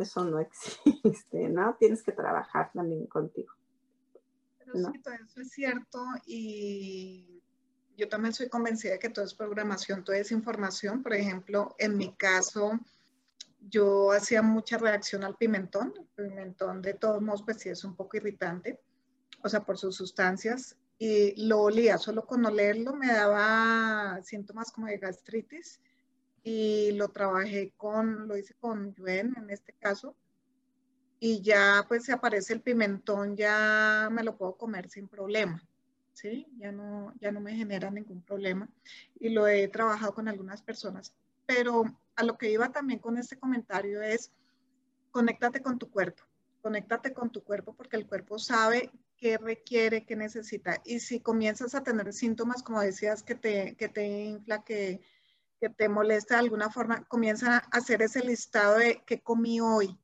[0.00, 1.76] eso no existe, ¿no?
[1.78, 3.52] Tienes que trabajar también contigo.
[4.58, 7.42] Pero sí, todo eso es cierto y
[7.96, 11.02] yo también soy convencida de que todo es programación, todo es información.
[11.02, 12.78] Por ejemplo, en mi caso,
[13.60, 15.94] yo hacía mucha reacción al pimentón.
[16.16, 18.80] El pimentón, de todos modos, pues sí es un poco irritante,
[19.42, 24.88] o sea, por sus sustancias y lo olía, solo con olerlo me daba síntomas como
[24.88, 25.80] de gastritis
[26.42, 30.16] y lo trabajé con, lo hice con Yuen en este caso
[31.20, 35.62] y ya pues se aparece el pimentón, ya me lo puedo comer sin problema,
[36.12, 36.46] ¿sí?
[36.58, 38.68] Ya no, ya no me genera ningún problema
[39.20, 41.14] y lo he trabajado con algunas personas,
[41.46, 41.84] pero
[42.16, 44.32] a lo que iba también con este comentario es,
[45.12, 46.24] conéctate con tu cuerpo,
[46.60, 50.80] conéctate con tu cuerpo porque el cuerpo sabe qué requiere, qué necesita.
[50.84, 55.00] Y si comienzas a tener síntomas, como decías, que te, que te infla, que,
[55.60, 59.98] que te molesta de alguna forma, comienza a hacer ese listado de qué comí hoy,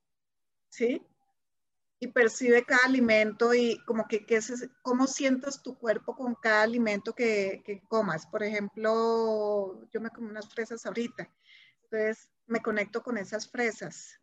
[0.69, 1.01] ¿sí?
[2.01, 7.15] Y percibe cada alimento y como que, es, cómo sientes tu cuerpo con cada alimento
[7.15, 8.27] que, que comas.
[8.27, 11.31] Por ejemplo, yo me como unas fresas ahorita,
[11.85, 14.21] entonces me conecto con esas fresas,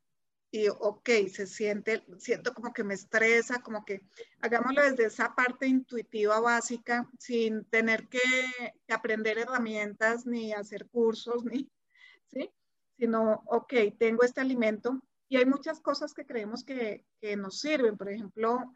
[0.51, 4.01] y ok, se siente, siento como que me estresa, como que
[4.41, 8.19] hagámoslo desde esa parte intuitiva básica, sin tener que,
[8.89, 11.71] aprender herramientas ni hacer cursos, ni,
[12.27, 12.51] ¿sí?
[12.97, 17.97] Sino, ok, tengo este alimento y hay muchas cosas que creemos que, que nos sirven,
[17.97, 18.73] por ejemplo,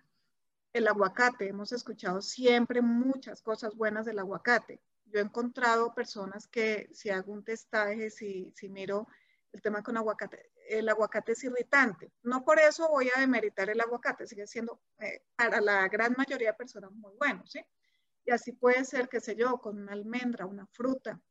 [0.71, 4.81] el aguacate, hemos escuchado siempre muchas cosas buenas del aguacate.
[5.05, 9.07] Yo he encontrado personas que si hago un testaje, si, si miro
[9.51, 12.11] el tema con aguacate, el aguacate es irritante.
[12.23, 16.51] No por eso voy a demeritar el aguacate, sigue siendo eh, para la gran mayoría
[16.51, 17.59] de personas muy bueno, ¿sí?
[18.25, 21.21] Y así puede ser, qué sé yo, con una almendra, una fruta.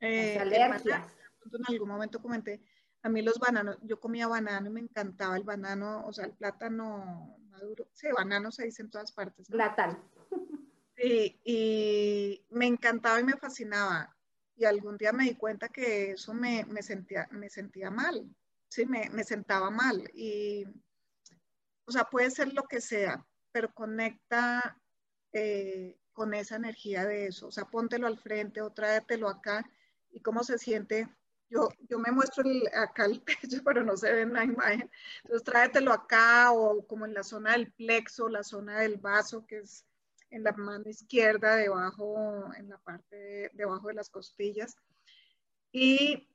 [0.00, 2.62] Eh, en algún momento comenté,
[3.02, 6.32] a mí los bananos, yo comía banano y me encantaba el banano, o sea, el
[6.32, 7.88] plátano maduro.
[7.92, 9.48] Sí, banano se dice en todas partes.
[9.48, 9.98] Plátano.
[10.96, 14.16] Sí, y me encantaba y me fascinaba
[14.58, 18.28] y algún día me di cuenta que eso me, me sentía, me sentía mal,
[18.68, 18.84] ¿sí?
[18.86, 20.10] Me, sentaba mal.
[20.12, 20.64] Y,
[21.86, 24.76] o sea, puede ser lo que sea, pero conecta
[25.32, 27.46] eh, con esa energía de eso.
[27.46, 29.64] O sea, póntelo al frente o tráetelo acá
[30.10, 31.08] y cómo se siente
[31.50, 32.44] yo, yo me muestro
[32.74, 34.90] acá el pecho, pero no se ve en la imagen.
[35.24, 39.58] Entonces tráetelo acá o como en la zona del plexo, la zona del vaso, que
[39.58, 39.84] es
[40.30, 44.76] en la mano izquierda, debajo, en la parte debajo de las costillas.
[45.72, 46.28] Y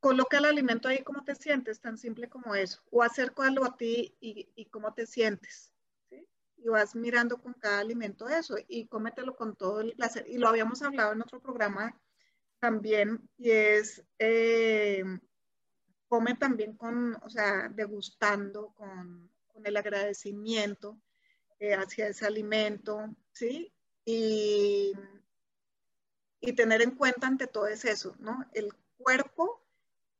[0.00, 2.82] coloca el alimento ahí como te sientes, tan simple como eso.
[2.90, 5.72] O acércalo a ti y, y cómo te sientes.
[6.56, 10.26] Y vas mirando con cada alimento eso y cómetelo con todo el placer.
[10.28, 11.98] Y lo habíamos hablado en otro programa
[12.58, 15.04] también y es eh,
[16.08, 19.30] come también con, o sea, degustando con,
[19.64, 20.98] el agradecimiento
[21.72, 23.72] hacia ese alimento, ¿sí?
[24.04, 24.92] Y,
[26.40, 28.44] y tener en cuenta ante todo es eso, ¿no?
[28.52, 29.64] El cuerpo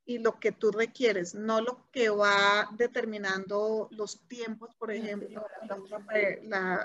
[0.05, 5.45] y lo que tú requieres, no lo que va determinando los tiempos, por ejemplo,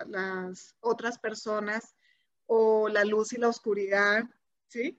[0.06, 1.94] las otras personas
[2.46, 4.24] o la luz y la oscuridad,
[4.68, 4.98] ¿sí?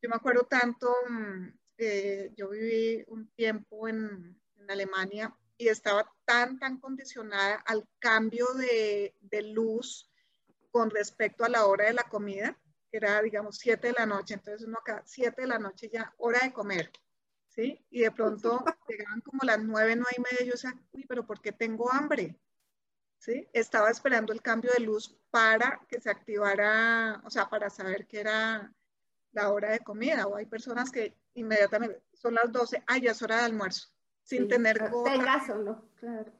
[0.00, 1.48] Yo me acuerdo tanto, mm,
[1.78, 9.14] eh, yo viví un tiempo en, Alemania y estaba tan, tan condicionada al cambio de,
[9.54, 10.10] luz
[10.70, 12.58] con respecto a la hora de la comida,
[12.90, 14.34] que era, digamos, 7 de la noche.
[14.34, 16.90] Entonces, uno acá, 7 de la noche ya, hora de comer.
[17.48, 17.82] ¿Sí?
[17.90, 20.44] Y de pronto llegaban como las 9, 9 y media.
[20.44, 22.38] Yo decía, uy, pero ¿por qué tengo hambre?
[23.18, 23.48] ¿Sí?
[23.54, 28.20] Estaba esperando el cambio de luz para que se activara, o sea, para saber que
[28.20, 28.70] era
[29.32, 33.22] la hora de comida o hay personas que inmediatamente son las 12, ah, ya es
[33.22, 33.88] hora de almuerzo,
[34.26, 36.30] sin tener Tengas o no, claro.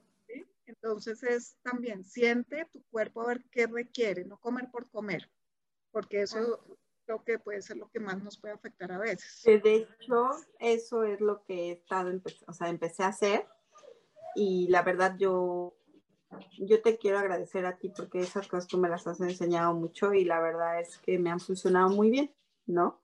[0.65, 5.31] Entonces es también, siente tu cuerpo a ver qué requiere, no comer por comer,
[5.91, 6.59] porque eso
[7.05, 9.41] creo que puede ser lo que más nos puede afectar a veces.
[9.45, 13.47] De hecho, eso es lo que he estado, o sea, empecé a hacer
[14.35, 15.73] y la verdad yo
[16.59, 20.13] yo te quiero agradecer a ti porque esas cosas tú me las has enseñado mucho
[20.13, 22.35] y la verdad es que me han funcionado muy bien.
[22.67, 23.01] ¿no?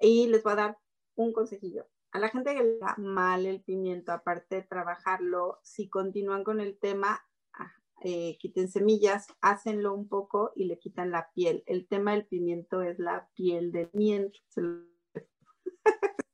[0.00, 0.78] Y les voy a dar
[1.16, 1.86] un consejillo.
[2.14, 6.60] A la gente que le da mal el pimiento, aparte de trabajarlo, si continúan con
[6.60, 7.20] el tema,
[7.54, 7.72] ah,
[8.04, 11.64] eh, quiten semillas, hácenlo un poco y le quitan la piel.
[11.66, 14.38] El tema del pimiento es la piel del pimiento.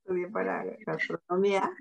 [0.04, 1.74] Estudié para gastronomía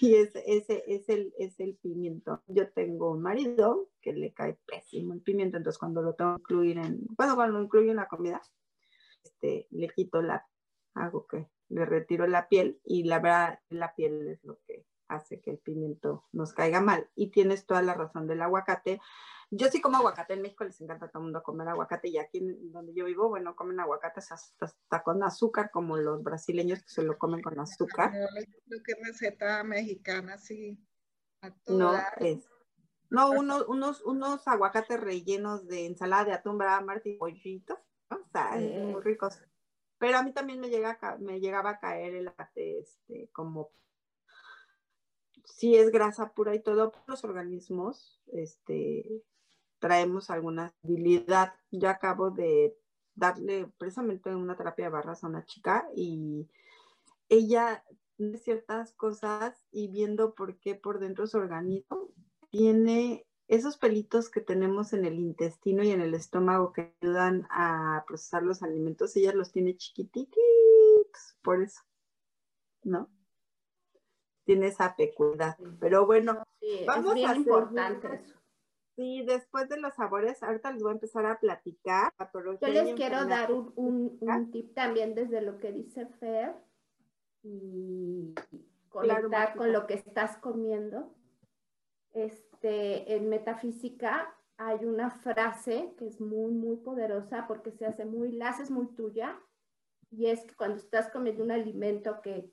[0.00, 2.44] y ese, ese es, el, es el pimiento.
[2.46, 6.42] Yo tengo un marido que le cae pésimo el pimiento, entonces cuando lo tengo que
[6.42, 8.40] incluir en, bueno, cuando lo incluyo en la comida,
[9.24, 10.46] este, le quito la,
[10.94, 15.40] hago que le retiro la piel y la verdad la piel es lo que hace
[15.40, 17.08] que el pimiento nos caiga mal.
[17.14, 19.00] Y tienes toda la razón del aguacate.
[19.50, 22.18] Yo sí como aguacate, en México les encanta a todo el mundo comer aguacate y
[22.18, 27.02] aquí donde yo vivo, bueno, comen aguacate hasta, con azúcar, como los brasileños que se
[27.02, 28.12] lo comen con azúcar.
[28.66, 30.78] Lo que receta mexicana, sí.
[31.66, 32.48] no, es,
[33.10, 37.18] no, unos, unos, unos aguacates rellenos de ensalada de atún, ¿verdad, Martín?
[37.18, 37.78] Pollito
[38.12, 39.40] o sea, muy ricos.
[40.02, 43.70] Pero a mí también me, llega me llegaba a caer el ate, este, como
[45.44, 49.22] si es grasa pura y todo, los organismos, este,
[49.78, 51.54] traemos alguna debilidad.
[51.70, 52.76] Yo acabo de
[53.14, 56.48] darle precisamente una terapia de barras a una chica y
[57.28, 57.84] ella
[58.16, 62.08] tiene ciertas cosas y viendo por qué por dentro su organismo
[62.50, 68.02] tiene esos pelitos que tenemos en el intestino y en el estómago que ayudan a
[68.06, 70.32] procesar los alimentos, ella los tiene chiquititos,
[71.42, 71.82] por eso,
[72.82, 73.10] ¿no?
[74.44, 75.58] Tiene esa peculiaridad.
[75.80, 76.42] Pero bueno,
[76.86, 78.40] vamos a hacer importante eso.
[78.96, 82.10] Sí, después de los sabores, ahorita les voy a empezar a platicar.
[82.32, 84.18] Yo les quiero dar un,
[84.50, 86.54] tip también desde lo que dice Fer
[87.42, 88.34] y
[88.88, 91.14] conectar con lo que estás comiendo.
[92.14, 98.04] Es, este, en metafísica hay una frase que es muy, muy poderosa porque se hace
[98.04, 99.40] muy, la haces muy tuya,
[100.10, 102.52] y es que cuando estás comiendo un alimento que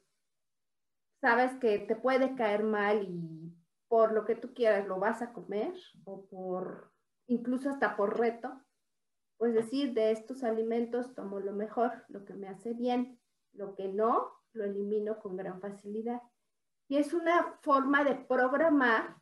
[1.22, 3.54] sabes que te puede caer mal y
[3.88, 5.74] por lo que tú quieras lo vas a comer,
[6.06, 6.92] o por,
[7.28, 8.60] incluso hasta por reto,
[9.38, 13.20] pues decir, de estos alimentos tomo lo mejor, lo que me hace bien,
[13.54, 16.22] lo que no, lo elimino con gran facilidad.
[16.88, 19.20] Y es una forma de programar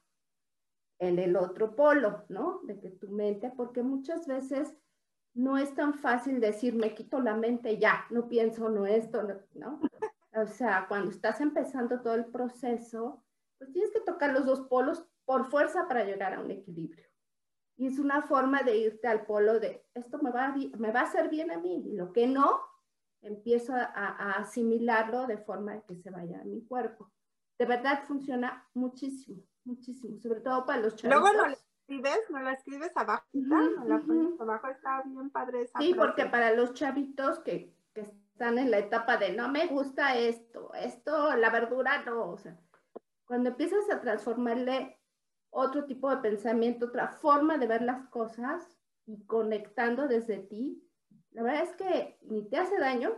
[0.99, 2.61] en el otro polo, ¿no?
[2.63, 4.75] De que tu mente, porque muchas veces
[5.33, 9.21] no es tan fácil decir, me quito la mente ya, no pienso, no esto,
[9.53, 9.79] ¿no?
[10.35, 13.23] O sea, cuando estás empezando todo el proceso,
[13.57, 17.05] pues tienes que tocar los dos polos por fuerza para llegar a un equilibrio.
[17.75, 21.01] Y es una forma de irte al polo de, esto me va a, me va
[21.01, 22.59] a hacer bien a mí, y lo que no,
[23.21, 27.11] empiezo a, a asimilarlo de forma que se vaya a mi cuerpo.
[27.59, 31.19] De verdad funciona muchísimo muchísimo, sobre todo para los chavos.
[31.19, 35.79] Luego no la escribes, no la escribes abajo, la pones abajo, está bien padre esa
[35.79, 40.71] Sí, porque para los chavitos que, están en la etapa de no me gusta esto,
[40.75, 42.55] esto, la verdura no, o sea,
[43.25, 44.99] cuando empiezas a transformarle
[45.49, 50.87] otro tipo de pensamiento, otra forma de ver las cosas y conectando desde ti,
[51.31, 53.17] la verdad es que ni te hace daño,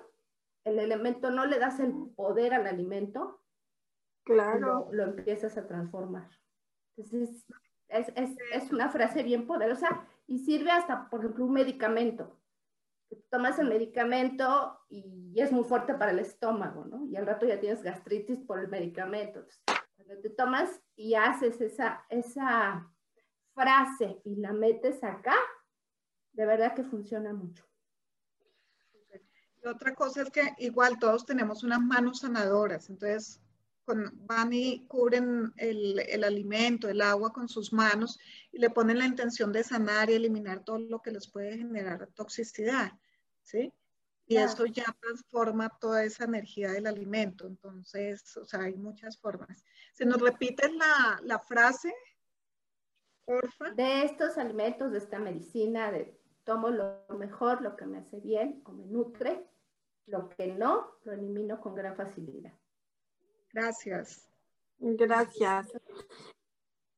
[0.63, 3.41] el elemento no le das el poder al alimento,
[4.33, 4.89] claro.
[4.91, 6.29] lo, empiezas a transformar.
[6.95, 7.45] Entonces,
[7.87, 12.39] es, es, es, una frase bien poderosa y sirve hasta, por ejemplo, un medicamento.
[13.29, 17.07] Tomas el medicamento y es muy fuerte para el estómago, ¿no?
[17.07, 19.39] Y al rato ya tienes gastritis por el medicamento.
[19.39, 19.63] Entonces,
[19.95, 22.87] cuando te tomas y haces esa, esa
[23.53, 25.35] frase y la metes acá,
[26.33, 27.65] de verdad que funciona mucho.
[29.61, 33.41] Y otra cosa es que igual todos tenemos unas manos sanadoras, entonces
[34.13, 38.19] van y cubren el, el, alimento, el agua con sus manos
[38.51, 42.07] y le ponen la intención de sanar y eliminar todo lo que les puede generar
[42.13, 42.91] toxicidad,
[43.43, 43.73] ¿sí?
[44.29, 47.47] Y esto ya transforma toda esa energía del alimento.
[47.47, 49.65] Entonces, o sea, hay muchas formas.
[49.91, 51.91] ¿Se nos repite la, la frase,
[53.25, 53.71] porfa?
[53.71, 58.61] De estos alimentos, de esta medicina, de tomo lo mejor, lo que me hace bien
[58.65, 59.49] o me nutre,
[60.05, 62.53] lo que no, lo elimino con gran facilidad.
[63.53, 64.27] Gracias.
[64.79, 65.67] Gracias.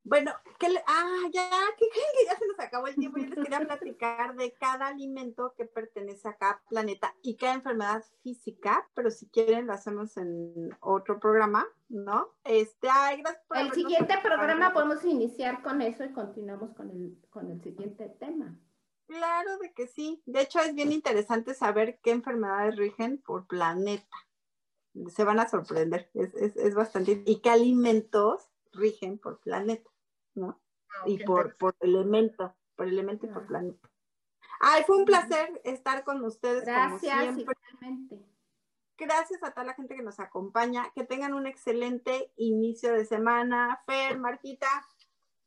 [0.04, 1.86] Bueno, ¿qué ah, ya, que,
[2.26, 3.20] ya se nos acabó el tiempo.
[3.20, 8.04] Yo les quería platicar de cada alimento que pertenece a cada planeta y cada enfermedad
[8.24, 12.30] física, pero si quieren lo hacemos en otro programa, ¿no?
[12.43, 17.18] Este, ay, gracias por El siguiente programa podemos iniciar con eso y continuamos con el,
[17.30, 18.58] con el siguiente tema.
[19.06, 20.24] Claro de que sí.
[20.26, 24.18] De hecho, es bien interesante saber qué enfermedades rigen por planeta.
[25.09, 26.09] Se van a sorprender.
[26.13, 27.23] Es, es, es bastante.
[27.25, 29.89] Y qué alimentos rigen por planeta,
[30.35, 30.61] ¿no?
[30.89, 33.47] Ah, y por, por elemento, por elemento y por ah.
[33.47, 33.89] planeta.
[34.59, 36.65] Ay, fue un placer estar con ustedes.
[36.65, 38.19] Gracias, como siempre.
[38.97, 40.91] Gracias a toda la gente que nos acompaña.
[40.93, 43.81] Que tengan un excelente inicio de semana.
[43.87, 44.67] Fer, Martita,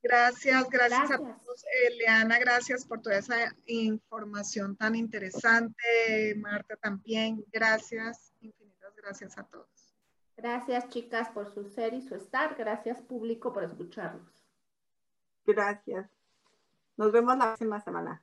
[0.05, 1.65] Gracias, gracias, a todos.
[1.87, 6.35] Eliana, gracias por toda esa información tan interesante.
[6.37, 8.34] Marta también, gracias,
[9.05, 9.95] gracias a todos.
[10.37, 12.57] Gracias, chicas, por su ser y su estar.
[12.57, 14.29] Gracias, público, por escucharnos.
[15.47, 16.11] Gracias.
[16.97, 18.23] Nos vemos la próxima semana.